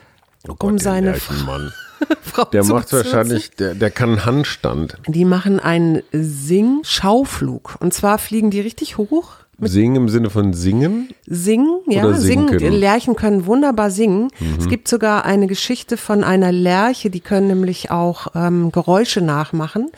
Oh 0.49 0.55
um 0.61 0.77
der 0.77 0.85
seine 0.85 1.11
Lerchenmann. 1.13 1.73
Frau 2.21 2.45
Der 2.53 2.65
macht 2.65 2.93
wahrscheinlich, 2.93 3.53
der, 3.53 3.75
der 3.75 3.91
kann 3.91 4.11
einen 4.11 4.25
Handstand. 4.27 4.99
Die 5.07 5.25
machen 5.25 5.61
einen 5.61 6.03
Sing-Schauflug. 6.13 7.77
Und 7.79 7.95
zwar 7.95 8.19
fliegen 8.19 8.51
die 8.51 8.61
richtig 8.61 8.99
hoch. 8.99 9.35
Singen 9.61 9.95
im 9.97 10.09
Sinne 10.09 10.29
von 10.31 10.55
singen. 10.55 11.11
Singen, 11.27 11.81
ja, 11.87 12.05
Oder 12.05 12.15
singen. 12.17 12.49
sinken. 12.49 12.73
Lerchen 12.73 13.15
können 13.15 13.47
wunderbar 13.47 13.91
singen. 13.91 14.25
Mhm. 14.41 14.57
Es 14.59 14.69
gibt 14.69 14.89
sogar 14.89 15.25
eine 15.25 15.47
Geschichte 15.47 15.97
von 15.97 16.25
einer 16.25 16.51
Lerche, 16.51 17.11
die 17.11 17.21
können 17.21 17.47
nämlich 17.49 17.91
auch 17.91 18.29
ähm, 18.35 18.73
Geräusche 18.73 19.21
nachmachen. 19.21 19.91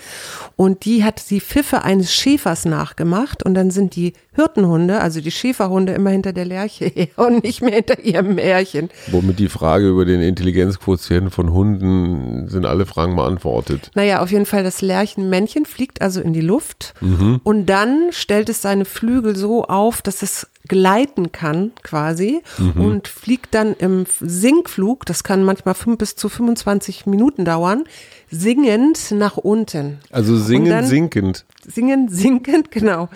Und 0.56 0.84
die 0.84 1.02
hat 1.02 1.30
die 1.30 1.40
Pfiffe 1.40 1.82
eines 1.82 2.12
Schäfers 2.12 2.64
nachgemacht. 2.66 3.42
Und 3.42 3.54
dann 3.54 3.70
sind 3.70 3.96
die 3.96 4.12
Hirtenhunde, 4.34 5.00
also 5.00 5.20
die 5.20 5.30
Schäferhunde, 5.30 5.92
immer 5.94 6.10
hinter 6.10 6.32
der 6.32 6.44
Lerche 6.44 6.86
her 6.86 7.08
und 7.16 7.44
nicht 7.44 7.62
mehr 7.62 7.74
hinter 7.76 8.00
ihrem 8.04 8.34
Märchen. 8.34 8.90
Womit 9.12 9.38
die 9.38 9.48
Frage 9.48 9.88
über 9.88 10.04
den 10.04 10.20
Intelligenzquotienten 10.20 11.30
von 11.30 11.52
Hunden 11.52 12.48
sind 12.48 12.66
alle 12.66 12.84
Fragen 12.84 13.16
beantwortet. 13.16 13.90
Naja, 13.94 14.20
auf 14.22 14.30
jeden 14.30 14.46
Fall 14.46 14.64
das 14.64 14.82
Lerchenmännchen 14.82 15.64
fliegt 15.64 16.02
also 16.02 16.20
in 16.20 16.32
die 16.32 16.40
Luft 16.42 16.92
Mhm. 17.00 17.40
und 17.44 17.66
dann 17.66 18.08
stellt 18.10 18.48
es 18.48 18.60
seine 18.60 18.84
Flügel 18.84 19.36
so 19.36 19.43
auf, 19.48 20.02
dass 20.02 20.22
es 20.22 20.46
gleiten 20.66 21.30
kann 21.32 21.72
quasi 21.82 22.42
Mhm. 22.58 22.80
und 22.80 23.08
fliegt 23.08 23.54
dann 23.54 23.74
im 23.74 24.06
Sinkflug, 24.20 25.04
das 25.06 25.22
kann 25.24 25.44
manchmal 25.44 25.74
fünf 25.74 25.98
bis 25.98 26.16
zu 26.16 26.28
25 26.28 27.06
Minuten 27.06 27.44
dauern, 27.44 27.84
singend 28.30 29.10
nach 29.10 29.36
unten. 29.36 29.98
Also 30.10 30.36
singen, 30.36 30.84
sinkend. 30.86 31.44
Singen, 31.66 32.08
sinkend, 32.08 32.70
genau. 32.70 33.08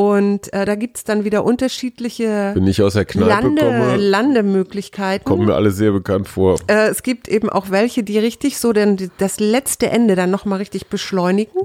Und 0.00 0.50
äh, 0.54 0.64
da 0.64 0.76
gibt's 0.76 1.04
dann 1.04 1.24
wieder 1.24 1.44
unterschiedliche 1.44 2.52
Wenn 2.54 2.66
ich 2.66 2.80
aus 2.80 2.94
der 2.94 3.04
Kneipe 3.04 3.28
Lande, 3.28 3.60
komme, 3.60 3.96
Landemöglichkeiten. 3.98 5.26
kommen 5.26 5.44
mir 5.44 5.54
alle 5.54 5.72
sehr 5.72 5.92
bekannt 5.92 6.26
vor. 6.26 6.58
Äh, 6.68 6.88
es 6.88 7.02
gibt 7.02 7.28
eben 7.28 7.50
auch 7.50 7.68
welche, 7.68 8.02
die 8.02 8.18
richtig 8.18 8.56
so 8.56 8.72
denn 8.72 9.10
das 9.18 9.40
letzte 9.40 9.90
Ende 9.90 10.14
dann 10.14 10.30
nochmal 10.30 10.56
richtig 10.56 10.86
beschleunigen. 10.86 11.60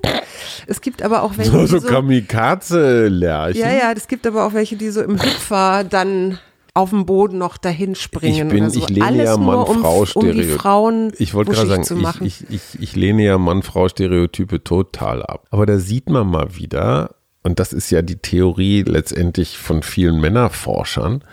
Es 0.68 0.82
gibt 0.82 1.02
aber 1.02 1.24
auch 1.24 1.38
welche, 1.38 1.50
So, 1.52 1.60
die 1.60 1.68
so 1.68 1.78
so, 1.80 1.88
Kamikaze-Lerchen. 1.88 3.62
ja, 3.62 3.72
ja, 3.72 3.94
es 3.96 4.10
gibt 4.10 4.28
aber 4.28 4.46
auch 4.46 4.52
welche, 4.52 4.76
die 4.76 4.90
so 4.90 5.02
im 5.02 5.14
Hüpfer 5.14 5.86
dann 5.86 6.38
auf 6.74 6.90
dem 6.90 7.06
Boden 7.06 7.38
noch 7.38 7.56
dahin 7.56 7.96
springen. 7.96 8.48
Ich 8.48 8.54
bin, 8.54 8.70
so. 8.70 8.80
ich 8.82 8.90
lehne 8.90 9.06
Alles 9.06 9.26
ja 9.30 9.38
nur, 9.38 9.70
um, 9.70 9.78
um 9.78 9.82
Mann-Frau-Stereotype. 9.82 11.14
Ich 11.20 11.34
wollte 11.34 11.54
gerade 11.54 11.84
sagen, 11.86 12.06
ich, 12.20 12.44
ich, 12.50 12.54
ich, 12.54 12.82
ich 12.82 12.96
lehne 12.98 13.24
ja 13.24 13.38
Mann-Frau-Stereotype 13.38 14.62
total 14.62 15.24
ab. 15.24 15.48
Aber 15.52 15.66
da 15.66 15.80
sieht 15.80 16.10
man 16.10 16.28
mal 16.28 16.58
wieder, 16.58 17.16
und 17.46 17.60
das 17.60 17.74
ist 17.74 17.92
ja 17.92 18.02
die 18.02 18.16
Theorie 18.16 18.82
letztendlich 18.82 19.60
von 19.60 19.84
vielen 19.84 20.20
Männerforschern, 20.20 21.24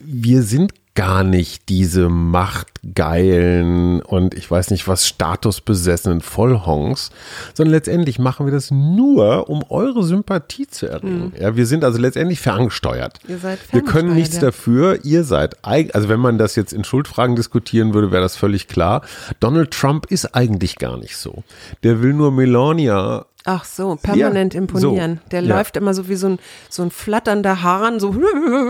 wir 0.00 0.42
sind 0.42 0.72
gar 0.96 1.22
nicht 1.22 1.68
diese 1.68 2.08
machtgeilen 2.08 4.02
und 4.02 4.34
ich 4.34 4.50
weiß 4.50 4.70
nicht 4.70 4.88
was 4.88 5.06
statusbesessenen 5.06 6.20
Vollhongs, 6.20 7.10
sondern 7.54 7.74
letztendlich 7.74 8.18
machen 8.18 8.46
wir 8.46 8.52
das 8.52 8.72
nur, 8.72 9.48
um 9.48 9.62
eure 9.68 10.02
Sympathie 10.02 10.66
zu 10.66 10.86
erringen. 10.86 11.32
Ja, 11.38 11.54
wir 11.54 11.66
sind 11.66 11.84
also 11.84 11.98
letztendlich 11.98 12.40
ferngesteuert. 12.40 13.20
Ihr 13.28 13.38
seid 13.38 13.60
wir 13.70 13.82
können 13.82 14.08
ferngesteuert, 14.08 14.16
nichts 14.16 14.38
dafür. 14.40 15.04
Ihr 15.04 15.22
seid, 15.22 15.64
also 15.64 16.08
wenn 16.08 16.20
man 16.20 16.38
das 16.38 16.56
jetzt 16.56 16.72
in 16.72 16.82
Schuldfragen 16.82 17.36
diskutieren 17.36 17.94
würde, 17.94 18.10
wäre 18.10 18.22
das 18.22 18.36
völlig 18.36 18.66
klar. 18.66 19.02
Donald 19.38 19.70
Trump 19.70 20.06
ist 20.06 20.34
eigentlich 20.34 20.76
gar 20.76 20.96
nicht 20.96 21.16
so. 21.16 21.44
Der 21.84 22.02
will 22.02 22.14
nur 22.14 22.32
Melania 22.32 23.26
Ach 23.48 23.64
so, 23.64 23.96
permanent 24.02 24.54
Ja, 24.54 24.60
imponieren. 24.60 25.20
so, 25.22 25.28
Der 25.30 25.40
ja. 25.40 25.56
läuft 25.56 25.76
immer 25.76 25.94
so 25.94 26.08
wie 26.08 26.16
so 26.16 26.26
ein, 26.30 26.38
so 26.68 26.82
ein 26.82 26.90
flatternder 26.90 27.62
Hahn, 27.62 28.00
so, 28.00 28.14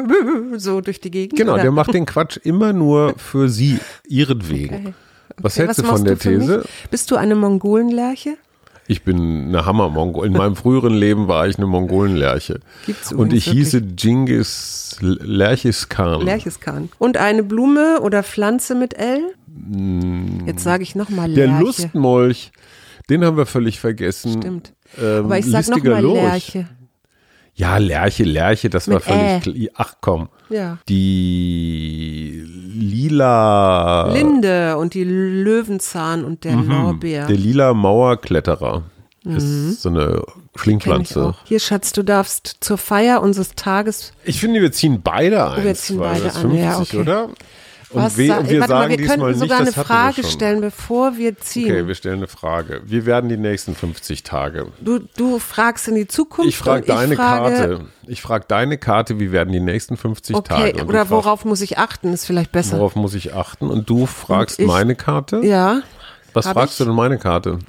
so 0.56 0.80
durch 0.82 1.00
die 1.00 1.10
Gegend. 1.10 1.38
Genau, 1.38 1.54
oder? 1.54 1.62
der 1.62 1.70
macht 1.72 1.94
den 1.94 2.04
Quatsch 2.06 2.36
immer 2.42 2.72
nur 2.72 3.14
für 3.16 3.48
sie, 3.48 3.78
ihretwegen. 4.08 4.76
Okay. 4.78 4.94
Was 5.38 5.54
Okay, 5.54 5.62
hältst 5.66 5.78
du 5.78 5.82
machst 5.84 5.96
von 5.96 6.04
der 6.04 6.14
mich? 6.14 6.22
These? 6.22 6.64
Bist 6.90 7.10
du 7.10 7.16
eine 7.16 7.34
Mongolenlerche? 7.34 8.34
Ich 8.88 9.02
bin 9.02 9.48
eine 9.48 9.66
Hammer-Mongol. 9.66 10.26
In 10.26 10.32
meinem 10.32 10.54
früheren 10.54 10.94
Leben 10.94 11.26
war 11.26 11.48
ich 11.48 11.56
eine 11.58 11.66
Mongolenlerche. 11.66 12.60
Gibt's 12.86 13.12
Und 13.12 13.32
ich 13.32 13.44
hieße 13.50 13.82
Genghis 13.82 14.96
Lerchis 15.00 15.88
Khan. 15.88 16.20
Lercheskan. 16.22 16.88
Und 16.98 17.16
eine 17.16 17.42
Blume 17.42 18.00
oder 18.00 18.22
Pflanze 18.22 18.74
mit 18.76 18.94
L? 18.94 19.22
Jetzt 20.46 20.62
sage 20.62 20.82
ich 20.84 20.94
nochmal 20.94 21.28
Mm. 21.30 21.34
Der 21.34 21.46
Lerche. 21.48 21.62
Lustmolch, 21.64 22.52
den 23.10 23.24
haben 23.24 23.36
wir 23.36 23.46
völlig 23.46 23.80
vergessen. 23.80 24.40
Stimmt. 24.40 24.72
Ähm, 25.00 25.26
Aber 25.26 25.38
ich 25.38 25.46
sag 25.46 25.68
nochmal. 25.68 26.04
Lerche. 26.04 26.68
Ja, 27.54 27.78
Lerche, 27.78 28.24
Lerche, 28.24 28.68
das 28.68 28.86
war 28.88 28.96
Mit 28.96 29.04
völlig 29.04 29.22
Ä. 29.22 29.40
klar. 29.40 29.70
Ach 29.76 29.94
komm. 30.02 30.28
Ja. 30.50 30.78
Die 30.88 32.44
lila. 32.46 34.12
Linde 34.12 34.76
und 34.76 34.92
die 34.92 35.04
Löwenzahn 35.04 36.24
und 36.24 36.44
der 36.44 36.56
Lorbeer. 36.56 37.24
Mhm. 37.24 37.28
Der 37.28 37.36
lila 37.36 37.74
Mauerkletterer. 37.74 38.82
Ist 39.24 39.82
so 39.82 39.88
eine 39.88 40.22
Schlingpflanze. 40.54 41.34
Hier, 41.44 41.58
Schatz, 41.58 41.92
du 41.92 42.04
darfst 42.04 42.58
zur 42.60 42.78
Feier 42.78 43.22
unseres 43.22 43.56
Tages. 43.56 44.12
Ich 44.24 44.38
finde, 44.38 44.60
wir 44.60 44.70
ziehen 44.70 45.00
beide 45.02 45.50
ein. 45.50 45.64
Wir 45.64 45.74
ziehen 45.74 45.98
beide 45.98 46.24
das 46.24 46.36
an, 46.36 46.42
50, 46.42 46.60
ja, 46.60 46.78
okay. 46.78 46.96
oder? 46.98 47.28
Und 47.90 48.02
Was 48.02 48.16
we 48.18 48.24
wir 48.24 48.36
warte 48.36 48.48
sagen 48.48 48.68
mal, 48.68 48.88
wir 48.90 48.96
diesmal 48.96 49.16
könnten 49.18 49.30
nicht, 49.30 49.38
sogar 49.40 49.56
eine 49.58 49.66
das 49.66 49.76
hatten 49.76 49.86
Frage 49.86 50.16
wir 50.18 50.24
stellen, 50.24 50.60
bevor 50.60 51.16
wir 51.16 51.36
ziehen. 51.38 51.70
Okay, 51.70 51.86
wir 51.86 51.94
stellen 51.94 52.16
eine 52.16 52.26
Frage. 52.26 52.82
Wie 52.84 53.06
werden 53.06 53.28
die 53.28 53.36
nächsten 53.36 53.74
50 53.76 54.24
Tage? 54.24 54.66
Du, 54.80 54.98
du 55.16 55.38
fragst 55.38 55.86
in 55.86 55.94
die 55.94 56.08
Zukunft. 56.08 56.48
Ich 56.48 56.56
frage 56.58 56.84
deine 56.86 57.14
frage, 57.14 57.56
Karte. 57.56 57.84
Ich 58.08 58.22
frage 58.22 58.44
deine 58.48 58.76
Karte, 58.78 59.20
wie 59.20 59.30
werden 59.30 59.52
die 59.52 59.60
nächsten 59.60 59.96
50 59.96 60.34
Okay, 60.34 60.48
Tage? 60.72 60.82
Und 60.82 60.88
oder 60.88 61.06
fragst, 61.06 61.10
worauf 61.12 61.44
muss 61.44 61.60
ich 61.60 61.78
achten, 61.78 62.12
ist 62.12 62.24
vielleicht 62.24 62.50
besser. 62.50 62.78
worauf 62.78 62.96
muss 62.96 63.14
ich 63.14 63.34
achten? 63.34 63.70
Und 63.70 63.88
du 63.88 64.06
fragst 64.06 64.58
ich- 64.58 64.66
meine 64.66 64.96
Karte? 64.96 65.40
Ja, 65.44 65.82
Was 66.32 66.48
fragst 66.48 66.72
ich? 66.74 66.78
du 66.78 66.84
denn 66.86 66.94
meine 66.94 67.18
Karte? 67.18 67.58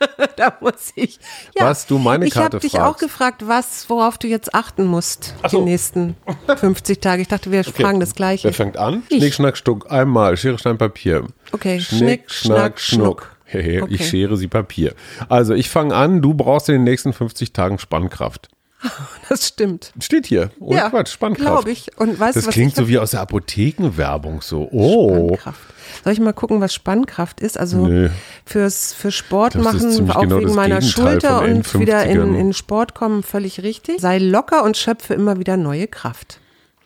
da 0.36 0.56
muss 0.60 0.92
ich. 0.94 1.18
Ja, 1.56 1.66
Was 1.66 1.86
du 1.86 1.98
meine 1.98 2.26
ich 2.26 2.34
Karte 2.34 2.56
habe 2.56 2.60
dich 2.60 2.72
fragst. 2.72 2.86
auch 2.86 2.98
gefragt, 2.98 3.46
was, 3.46 3.88
worauf 3.88 4.18
du 4.18 4.26
jetzt 4.28 4.54
achten 4.54 4.86
musst 4.86 5.34
so. 5.48 5.58
die 5.58 5.64
nächsten 5.64 6.16
50 6.56 7.00
Tage. 7.00 7.22
Ich 7.22 7.28
dachte, 7.28 7.50
wir 7.50 7.64
fragen 7.64 8.00
das 8.00 8.14
Gleiche. 8.14 8.44
Wer 8.44 8.54
fängt 8.54 8.76
an? 8.76 9.02
Ich. 9.08 9.18
Schnick, 9.18 9.34
Schnack, 9.34 9.56
Stuck. 9.56 9.90
Einmal. 9.90 10.36
Schere, 10.36 10.58
Stein, 10.58 10.78
Papier. 10.78 11.24
Okay, 11.52 11.80
Schnick, 11.80 12.30
Schnack, 12.30 12.80
Schnuck. 12.80 13.34
Hehe, 13.44 13.82
Okay. 13.82 13.94
Ich 13.94 14.08
schere 14.08 14.36
sie 14.36 14.46
Papier. 14.46 14.94
Also, 15.30 15.54
ich 15.54 15.70
fange 15.70 15.94
an. 15.94 16.20
Du 16.20 16.34
brauchst 16.34 16.68
in 16.68 16.74
den 16.74 16.84
nächsten 16.84 17.12
50 17.14 17.54
Tagen 17.54 17.78
Spannkraft. 17.78 18.48
Das 19.28 19.46
stimmt. 19.48 19.92
Steht 20.00 20.26
hier. 20.26 20.50
Ohne 20.58 20.78
ja, 20.78 20.90
Quatsch. 20.90 21.12
Spannkraft. 21.12 21.46
glaube 21.46 21.70
ich. 21.70 21.98
Und 21.98 22.18
weißt 22.18 22.36
Das 22.36 22.46
was 22.46 22.54
klingt 22.54 22.74
so 22.74 22.88
wie 22.88 22.98
aus 22.98 23.10
der 23.10 23.20
Apothekenwerbung 23.20 24.40
so. 24.40 24.68
Oh. 24.70 25.28
Spannkraft. 25.36 25.60
Soll 26.04 26.12
ich 26.12 26.20
mal 26.20 26.32
gucken, 26.32 26.60
was 26.60 26.72
Spannkraft 26.74 27.40
ist? 27.40 27.58
Also 27.58 27.86
Nö. 27.86 28.08
fürs 28.46 28.94
für 28.94 29.10
Sport 29.10 29.54
Das 29.54 29.62
machen, 29.62 30.10
auch 30.10 30.20
genau 30.22 30.38
wegen 30.38 30.54
meiner 30.54 30.78
Gegenteil 30.78 31.20
Schulter 31.20 31.42
und 31.42 31.78
wieder 31.78 32.04
in, 32.04 32.20
N50ern. 32.20 32.38
in 32.38 32.52
Sport 32.52 32.94
kommen, 32.94 33.22
völlig 33.22 33.62
richtig. 33.62 34.00
Sei 34.00 34.18
locker 34.18 34.64
und 34.64 34.76
schöpfe 34.76 35.14
immer 35.14 35.38
wieder 35.38 35.56
neue 35.56 35.88
Kraft. 35.88 36.40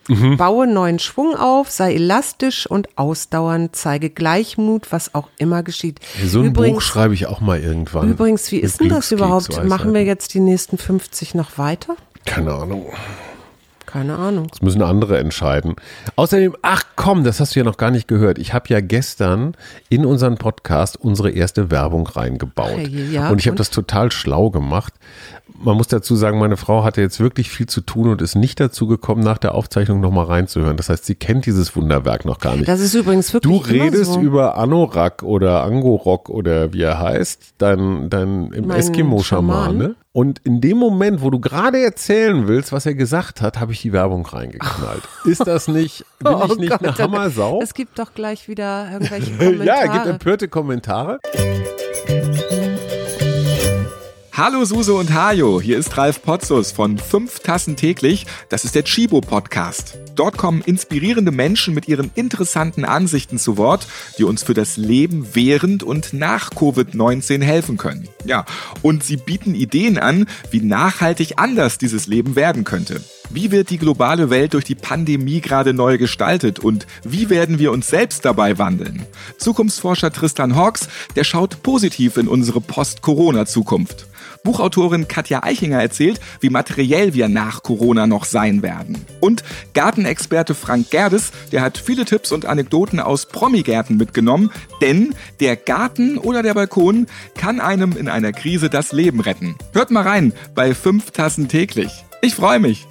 Mhm. 0.09 0.37
Baue 0.37 0.67
neuen 0.67 0.99
Schwung 0.99 1.37
auf, 1.37 1.71
sei 1.71 1.95
elastisch 1.95 2.67
und 2.67 2.88
ausdauernd, 2.97 3.77
zeige 3.77 4.11
Gleichmut, 4.11 4.91
was 4.91 5.15
auch 5.15 5.29
immer 5.38 5.62
geschieht. 5.62 6.01
So 6.25 6.41
ein 6.41 6.53
Buch 6.53 6.62
übrigens, 6.62 6.83
schreibe 6.85 7.15
ich 7.15 7.27
auch 7.27 7.41
mal 7.41 7.61
irgendwann. 7.61 8.11
übrigens, 8.11 8.51
wie 8.51 8.59
ist 8.59 8.81
denn 8.81 8.88
das 8.88 9.12
überhaupt? 9.12 9.65
Machen 9.65 9.95
wir 9.95 10.05
jetzt 10.05 10.35
die 10.35 10.41
nächsten 10.41 10.79
50 10.79 11.35
noch 11.35 11.59
weiter? 11.59 11.97
Keine 12.25 12.53
Ahnung. 12.53 12.87
Keine 13.93 14.17
Ahnung. 14.17 14.47
Das 14.51 14.62
müssen 14.62 14.81
andere 14.81 15.19
entscheiden. 15.19 15.75
Außerdem, 16.17 16.57
ach 16.62 16.83
komm, 16.97 17.25
das 17.25 17.41
hast 17.41 17.55
du 17.55 17.61
ja 17.61 17.65
noch 17.65 17.77
gar 17.77 17.91
nicht 17.91 18.09
gehört. 18.09 18.38
Ich 18.38 18.55
habe 18.55 18.65
ja 18.69 18.81
gestern 18.81 19.55
in 19.91 20.07
unseren 20.07 20.38
Podcast 20.38 20.97
unsere 20.97 21.31
erste 21.31 21.71
Werbung 21.71 22.07
reingebaut. 22.07 22.79
Je, 22.79 23.11
ja, 23.11 23.29
und 23.29 23.38
ich 23.38 23.49
habe 23.49 23.59
das 23.59 23.69
total 23.69 24.11
schlau 24.11 24.49
gemacht. 24.49 24.95
Man 25.61 25.77
muss 25.77 25.88
dazu 25.88 26.17
sagen, 26.17 26.38
meine 26.38 26.57
Frau 26.57 26.85
hatte 26.85 27.01
jetzt 27.01 27.21
wirklich 27.21 27.51
viel 27.51 27.67
zu 27.67 27.81
tun 27.81 28.09
und 28.09 28.23
ist 28.23 28.35
nicht 28.35 28.59
dazu 28.61 28.87
gekommen, 28.87 29.23
nach 29.23 29.38
der 29.38 29.55
Aufzeichnung 29.55 30.01
nochmal 30.01 30.27
reinzuhören. 30.27 30.77
Das 30.77 30.88
heißt, 30.88 31.05
sie 31.05 31.15
kennt 31.15 31.47
dieses 31.47 31.75
Wunderwerk 31.77 32.25
noch 32.25 32.38
gar 32.38 32.57
nicht. 32.57 32.69
Das 32.69 32.81
ist 32.81 32.95
übrigens 32.95 33.33
wirklich 33.33 33.62
Du 33.62 33.69
redest 33.69 34.15
so. 34.15 34.21
über 34.21 34.57
Anorak 34.59 35.23
oder 35.23 35.62
Angorok 35.62 36.29
oder 36.29 36.73
wie 36.73 36.83
er 36.83 36.99
heißt, 36.99 37.55
dein, 37.59 38.11
dein 38.11 38.51
im 38.53 38.67
Mein 38.67 38.79
Eskimo-Schaman. 38.79 39.65
Schaman. 39.65 39.79
Ne? 39.79 39.95
Und 40.12 40.41
in 40.45 40.61
dem 40.61 40.77
Moment, 40.79 41.23
wo 41.23 41.31
du 41.31 41.41
gerade 41.41 41.83
erzählen 41.83 42.47
willst, 42.47 42.71
was 42.73 42.85
er 42.85 42.95
gesagt 42.95 43.41
hat, 43.41 43.59
habe 43.61 43.73
ich 43.73 43.81
die 43.81 43.93
Werbung 43.93 44.27
reingeknallt. 44.27 45.03
Ist 45.25 45.47
das 45.47 45.69
nicht, 45.69 46.05
bin 46.19 46.33
ich 46.33 46.38
Oh 46.51 46.55
nicht 46.55 46.71
Gott, 46.71 46.83
eine 46.85 46.99
Hammersau? 46.99 47.61
Es 47.62 47.73
gibt 47.73 47.99
doch 47.99 48.12
gleich 48.15 48.49
wieder 48.49 48.91
irgendwelche 48.93 49.31
Kommentare. 49.33 49.65
Ja, 49.65 49.75
er 49.77 49.88
gibt 49.88 50.07
empörte 50.07 50.49
Kommentare. 50.49 51.19
Hallo 54.44 54.64
Suse 54.64 54.92
und 54.92 55.14
Hajo, 55.14 55.61
hier 55.61 55.78
ist 55.78 55.96
Ralf 55.96 56.20
Potzus 56.20 56.72
von 56.72 56.98
5 56.98 57.38
Tassen 57.38 57.76
täglich. 57.76 58.26
Das 58.48 58.64
ist 58.64 58.74
der 58.74 58.83
Chibo 58.83 59.20
Podcast. 59.20 59.96
Dort 60.16 60.37
kommen 60.37 60.62
inspirierende 60.62 61.31
Menschen 61.31 61.74
mit 61.74 61.87
ihren 61.87 62.11
interessanten 62.16 62.85
Ansichten 62.85 63.38
zu 63.38 63.57
Wort, 63.57 63.87
die 64.18 64.24
uns 64.24 64.42
für 64.42 64.55
das 64.55 64.76
Leben 64.76 65.28
während 65.35 65.85
und 65.85 66.12
nach 66.12 66.50
Covid-19 66.50 67.40
helfen 67.40 67.76
können. 67.76 68.09
Ja, 68.24 68.44
und 68.83 69.05
sie 69.05 69.16
bieten 69.16 69.55
Ideen 69.55 69.96
an, 69.96 70.26
wie 70.50 70.61
nachhaltig 70.61 71.35
anders 71.37 71.78
dieses 71.78 72.09
Leben 72.09 72.35
werden 72.35 72.64
könnte. 72.64 73.00
Wie 73.35 73.51
wird 73.51 73.71
die 73.71 73.79
globale 73.79 74.29
Welt 74.29 74.53
durch 74.53 74.64
die 74.64 74.75
Pandemie 74.75 75.40
gerade 75.40 75.73
neu 75.73 75.97
gestaltet 75.97 76.59
und 76.59 76.87
wie 77.03 77.31
werden 77.31 77.59
wir 77.59 77.73
uns 77.73 77.88
selbst 77.88 78.27
dabei 78.27 78.59
wandeln? 78.59 79.07
Zukunftsforscher 79.38 80.12
Tristan 80.12 80.55
Hawks, 80.55 80.87
der 81.16 81.25
schaut 81.25 81.62
positiv 81.62 82.18
in 82.18 82.29
unsere 82.29 82.61
Post-Corona-Zukunft. 82.61 84.07
Buchautorin 84.45 85.09
Katja 85.09 85.42
Eichinger 85.42 85.81
erzählt, 85.81 86.21
wie 86.40 86.51
materiell 86.51 87.14
wir 87.14 87.29
nach 87.29 87.62
Corona 87.62 88.07
noch 88.07 88.27
sein 88.27 88.62
werden. 88.62 88.99
Und 89.21 89.45
Gartenexperte 89.73 90.55
Frank 90.55 90.90
Gerdes, 90.90 91.31
der 91.53 91.62
hat 91.62 91.79
viele 91.79 92.05
Tipps 92.05 92.33
und 92.33 92.45
Anekdoten 92.45 93.01
aus 93.01 93.27
Promigärten 93.27 93.97
mitgenommen, 93.97 94.51
denn 94.83 95.14
der 95.40 95.57
Garten 95.57 96.18
oder 96.18 96.42
der 96.42 96.53
Balkon 96.53 97.07
kann 97.35 97.61
einem 97.61 97.97
in 97.97 98.09
einer 98.09 98.33
Krise 98.33 98.68
das 98.68 98.92
Leben 98.92 99.21
retten. 99.21 99.57
Hört 99.73 99.90
mal 99.90 100.03
rein 100.03 100.35
bei 100.55 100.75
5 100.75 101.12
Tassen 101.12 101.49
täglich. 101.49 102.05
Ich 102.21 102.35
freue 102.35 102.61
mich. 102.61 102.87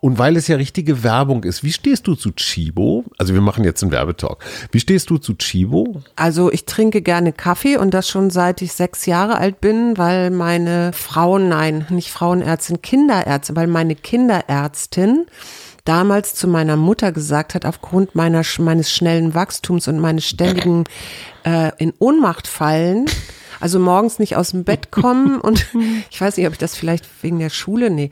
Und 0.00 0.18
weil 0.18 0.36
es 0.36 0.48
ja 0.48 0.56
richtige 0.56 1.02
Werbung 1.02 1.44
ist, 1.44 1.62
wie 1.62 1.72
stehst 1.72 2.06
du 2.06 2.14
zu 2.14 2.32
Chibo? 2.32 3.04
Also 3.18 3.34
wir 3.34 3.40
machen 3.40 3.64
jetzt 3.64 3.82
einen 3.82 3.92
Werbetalk. 3.92 4.44
Wie 4.70 4.80
stehst 4.80 5.10
du 5.10 5.18
zu 5.18 5.34
Chibo? 5.34 6.02
Also 6.16 6.50
ich 6.50 6.64
trinke 6.64 7.02
gerne 7.02 7.32
Kaffee 7.32 7.76
und 7.76 7.92
das 7.94 8.08
schon 8.08 8.30
seit 8.30 8.62
ich 8.62 8.72
sechs 8.72 9.06
Jahre 9.06 9.36
alt 9.38 9.60
bin, 9.60 9.98
weil 9.98 10.30
meine 10.30 10.92
Frauen, 10.92 11.48
nein, 11.48 11.86
nicht 11.90 12.10
Frauenärztin, 12.10 12.82
Kinderärztin, 12.82 13.56
weil 13.56 13.66
meine 13.66 13.94
Kinderärztin 13.94 15.26
damals 15.84 16.34
zu 16.34 16.46
meiner 16.46 16.76
Mutter 16.76 17.12
gesagt 17.12 17.54
hat, 17.54 17.64
aufgrund 17.66 18.14
meiner, 18.14 18.42
meines 18.58 18.92
schnellen 18.92 19.34
Wachstums 19.34 19.88
und 19.88 19.98
meines 19.98 20.24
ständigen 20.24 20.84
äh, 21.44 21.72
in 21.78 21.92
Ohnmacht 21.98 22.46
fallen, 22.46 23.06
Also 23.62 23.78
morgens 23.78 24.18
nicht 24.18 24.36
aus 24.36 24.50
dem 24.50 24.64
Bett 24.64 24.90
kommen 24.90 25.40
und 25.40 25.66
ich 26.10 26.20
weiß 26.20 26.36
nicht, 26.36 26.46
ob 26.46 26.52
ich 26.52 26.58
das 26.58 26.76
vielleicht 26.76 27.04
wegen 27.22 27.38
der 27.38 27.48
Schule, 27.50 27.90
nee, 27.90 28.10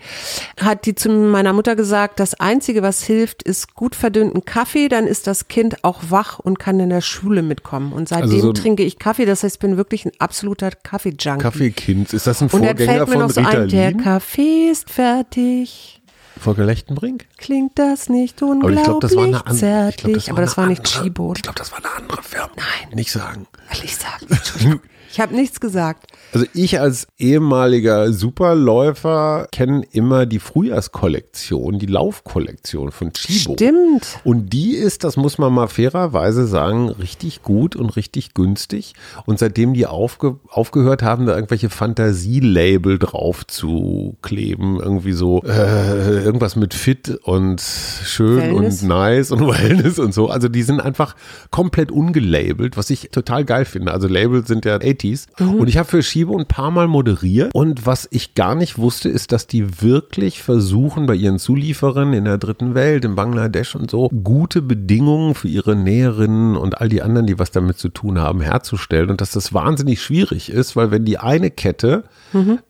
hat 0.60 0.86
die 0.86 0.94
zu 0.94 1.10
meiner 1.10 1.52
Mutter 1.52 1.76
gesagt, 1.76 2.20
das 2.20 2.34
Einzige, 2.34 2.82
was 2.82 3.02
hilft, 3.02 3.42
ist 3.42 3.74
gut 3.74 3.94
verdünnten 3.94 4.44
Kaffee, 4.44 4.88
dann 4.88 5.06
ist 5.06 5.26
das 5.26 5.48
Kind 5.48 5.84
auch 5.84 6.00
wach 6.08 6.38
und 6.38 6.58
kann 6.58 6.78
in 6.80 6.88
der 6.90 7.00
Schule 7.02 7.42
mitkommen. 7.42 7.92
Und 7.92 8.08
seitdem 8.08 8.30
Also 8.30 8.40
so- 8.40 8.52
trinke 8.52 8.82
ich 8.84 8.98
Kaffee, 8.98 9.26
das 9.26 9.42
heißt, 9.42 9.56
ich 9.56 9.60
bin 9.60 9.76
wirklich 9.76 10.06
ein 10.06 10.12
absoluter 10.18 10.70
Kaffee-Junkie. 10.70 11.42
Kaffeekind, 11.42 12.12
ist 12.12 12.26
das 12.26 12.40
ein 12.40 12.44
und 12.48 12.52
dann 12.62 12.76
Vorgänger 12.76 12.92
fällt 12.92 13.08
mir 13.08 13.12
von 13.14 13.22
noch 13.22 13.30
so 13.30 13.40
ein, 13.40 13.68
der? 13.68 13.92
Kaffee 13.94 14.70
ist 14.70 14.88
fertig. 14.88 16.00
Volker 16.38 16.64
Lechtenbrink? 16.64 17.26
Klingt 17.36 17.78
das 17.78 18.08
nicht 18.08 18.40
Aber 18.42 18.52
unglaublich 18.52 18.78
ich 18.78 18.84
glaube, 18.84 19.00
das 19.00 19.14
war 19.16 19.24
eine 19.24 19.40
andere. 19.46 19.56
zärtlich? 19.56 20.30
Aber 20.30 20.40
das 20.40 20.56
war 20.56 20.66
nicht 20.66 20.84
Chibo. 20.84 21.34
Ich 21.36 21.42
glaube, 21.42 21.58
das 21.58 21.70
war 21.72 21.78
eine 21.78 21.90
andere 21.96 22.22
Firma. 22.22 22.48
Nein. 22.56 22.94
Nicht 22.94 23.12
sagen. 23.12 23.46
Ich 23.84 23.96
sag, 23.96 24.22
Entschuldigung. 24.30 24.80
Ich 25.12 25.18
habe 25.18 25.35
nichts 25.35 25.59
gesagt. 25.61 26.07
Also 26.33 26.46
ich 26.55 26.81
als 26.81 27.09
ehemaliger 27.18 28.12
Superläufer 28.12 29.49
kenne 29.51 29.83
immer 29.90 30.25
die 30.25 30.38
Frühjahrskollektion, 30.38 31.79
die 31.81 31.87
Laufkollektion 31.87 32.92
von 32.92 33.12
Chibo. 33.12 33.55
Stimmt. 33.55 34.20
Und 34.23 34.53
die 34.53 34.75
ist, 34.75 35.03
das 35.03 35.16
muss 35.16 35.38
man 35.38 35.53
mal 35.53 35.66
fairerweise 35.66 36.46
sagen, 36.46 36.90
richtig 36.90 37.42
gut 37.42 37.75
und 37.75 37.96
richtig 37.96 38.35
günstig. 38.35 38.94
Und 39.27 39.40
seitdem 39.40 39.75
die 39.75 39.87
aufge, 39.87 40.38
aufgehört 40.49 41.03
haben, 41.03 41.27
da 41.27 41.35
irgendwelche 41.35 41.70
Fantasielabel 41.70 42.99
drauf 43.01 43.44
zu 43.46 44.16
kleben, 44.23 44.79
irgendwie 44.81 45.12
so 45.12 45.42
äh, 45.42 46.23
irgendwas 46.23 46.55
mit 46.55 46.73
fit 46.73 47.18
und 47.25 47.61
schön 47.61 48.38
Wellness. 48.38 48.83
und 48.83 48.88
nice 48.88 49.31
und 49.33 49.40
Wellness 49.49 49.99
und 49.99 50.14
so. 50.14 50.29
Also 50.29 50.49
die 50.49 50.62
sind 50.62 50.81
einfach 50.81 51.16
komplett 51.51 51.90
ungelabelt, 51.90 52.77
was 52.77 52.90
ich 52.90 53.11
total 53.11 53.44
geil 53.44 53.64
finde. 53.64 53.92
Also 53.92 54.07
Labels 54.07 54.46
sind 54.46 54.64
ja 54.64 54.79
80s. 55.00 55.26
Und 55.40 55.68
ich 55.68 55.78
habe 55.78 55.88
für 55.88 56.02
Shibo 56.02 56.36
ein 56.36 56.46
paar 56.46 56.70
Mal 56.70 56.88
moderiert. 56.88 57.54
Und 57.54 57.86
was 57.86 58.08
ich 58.10 58.34
gar 58.34 58.54
nicht 58.54 58.78
wusste, 58.78 59.08
ist, 59.08 59.32
dass 59.32 59.46
die 59.46 59.82
wirklich 59.82 60.42
versuchen, 60.42 61.06
bei 61.06 61.14
ihren 61.14 61.38
Zulieferern 61.38 62.12
in 62.12 62.24
der 62.24 62.38
dritten 62.38 62.74
Welt, 62.74 63.04
in 63.04 63.14
Bangladesch 63.14 63.74
und 63.74 63.90
so, 63.90 64.08
gute 64.08 64.62
Bedingungen 64.62 65.34
für 65.34 65.48
ihre 65.48 65.76
Näherinnen 65.76 66.56
und 66.56 66.80
all 66.80 66.88
die 66.88 67.02
anderen, 67.02 67.26
die 67.26 67.38
was 67.38 67.50
damit 67.50 67.78
zu 67.78 67.88
tun 67.88 68.18
haben, 68.18 68.40
herzustellen. 68.40 69.10
Und 69.10 69.20
dass 69.20 69.32
das 69.32 69.52
wahnsinnig 69.52 70.02
schwierig 70.02 70.50
ist, 70.50 70.76
weil 70.76 70.90
wenn 70.90 71.04
die 71.04 71.18
eine 71.18 71.50
Kette, 71.50 72.04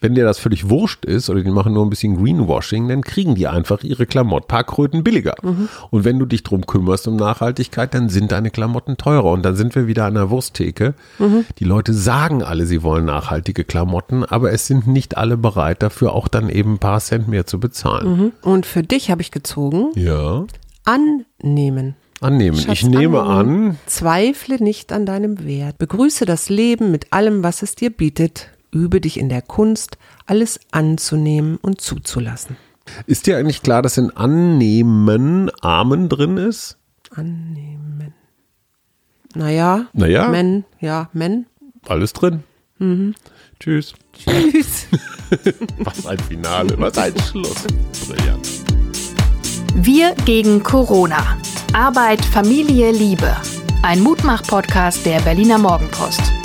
wenn 0.01 0.15
dir 0.15 0.25
das 0.25 0.39
völlig 0.39 0.69
wurscht 0.69 1.05
ist 1.05 1.29
oder 1.31 1.43
die 1.43 1.51
machen 1.51 1.73
nur 1.73 1.85
ein 1.85 1.91
bisschen 1.91 2.17
Greenwashing, 2.23 2.89
dann 2.89 3.03
kriegen 3.03 3.35
die 3.35 3.47
einfach 3.47 3.83
ihre 3.83 4.07
Klamotten 4.07 4.49
paar 4.49 4.65
Kröten 4.65 5.05
billiger. 5.05 5.35
Und 5.91 6.05
wenn 6.05 6.19
du 6.19 6.27
dich 6.27 6.43
drum 6.43 6.67
kümmerst 6.67 7.07
um 7.09 7.17
Nachhaltigkeit, 7.17 7.95
dann 7.95 8.09
sind 8.09 8.33
deine 8.33 8.51
Klamotten 8.51 8.97
teurer. 8.97 9.31
Und 9.33 9.43
dann 9.43 9.57
sind 9.57 9.75
wir 9.75 9.87
wieder 9.87 10.07
an 10.07 10.15
der 10.15 10.31
Wursttheke. 10.31 10.95
Die 11.59 11.65
Leute 11.65 11.93
sagen 11.93 12.20
alle, 12.43 12.67
sie 12.67 12.83
wollen 12.83 13.07
nachhaltige 13.07 13.65
Klamotten, 13.65 14.25
aber 14.25 14.53
es 14.53 14.67
sind 14.67 14.87
nicht 14.87 15.17
alle 15.17 15.37
bereit 15.37 15.83
dafür, 15.83 16.13
auch 16.15 16.29
dann 16.29 16.49
eben 16.49 16.75
ein 16.75 16.79
paar 16.79 17.01
Cent 17.01 17.29
mehr 17.29 17.47
zu 17.47 17.59
bezahlen. 17.61 18.33
Und 18.43 18.67
für 18.67 18.83
dich 18.83 19.11
habe 19.11 19.23
ich 19.23 19.31
gezogen, 19.31 19.91
Ja. 19.95 20.45
annehmen. 20.85 21.97
Annehmen. 22.21 22.59
Schatz, 22.59 22.73
ich 22.83 22.87
nehme 22.87 23.23
annehmen. 23.23 23.71
an, 23.71 23.79
Zweifle 23.87 24.63
nicht 24.63 24.93
an 24.93 25.07
deinem 25.07 25.45
Wert. 25.47 25.79
Begrüße 25.79 26.27
das 26.27 26.51
Leben 26.51 26.91
mit 26.91 27.13
allem, 27.13 27.43
was 27.43 27.63
es 27.63 27.75
dir 27.77 27.89
bietet. 27.91 28.49
Übe 28.73 29.01
dich 29.01 29.19
in 29.19 29.29
der 29.31 29.41
Kunst, 29.43 29.97
alles 30.27 30.61
anzunehmen 30.71 31.57
und 31.63 31.81
zuzulassen. 31.81 32.57
ist 33.07 33.27
dir 33.27 33.39
eigentlich 33.39 33.63
klar, 33.63 33.81
dass 33.83 33.97
in 33.97 34.11
Annehmen 34.17 35.51
Amen 35.63 36.09
drin 36.11 36.37
ist? 36.37 36.77
Annehmen. 37.15 38.13
Naja. 39.35 39.87
Naja. 39.93 40.29
Men, 40.29 40.65
ja, 40.81 41.09
men. 41.13 41.47
Alles 41.89 42.13
drin. 42.13 42.45
Tschüss. 43.59 43.95
Tschüss. 44.13 44.87
Was 45.79 46.07
ein 46.07 46.19
Finale, 46.19 46.75
was 46.79 46.97
ein 46.99 47.15
Schluss. 47.31 47.67
Brillant. 48.09 48.49
Wir 49.75 50.15
gegen 50.25 50.63
Corona. 50.63 51.39
Arbeit, 51.73 52.25
Familie, 52.25 52.91
Liebe. 52.91 53.37
Ein 53.83 54.01
Mutmach-Podcast 54.01 55.07
der 55.07 55.21
Berliner 55.21 55.59
Morgenpost. 55.59 56.40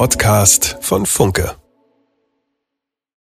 Podcast 0.00 0.78
von 0.80 1.04
Funke. 1.04 1.59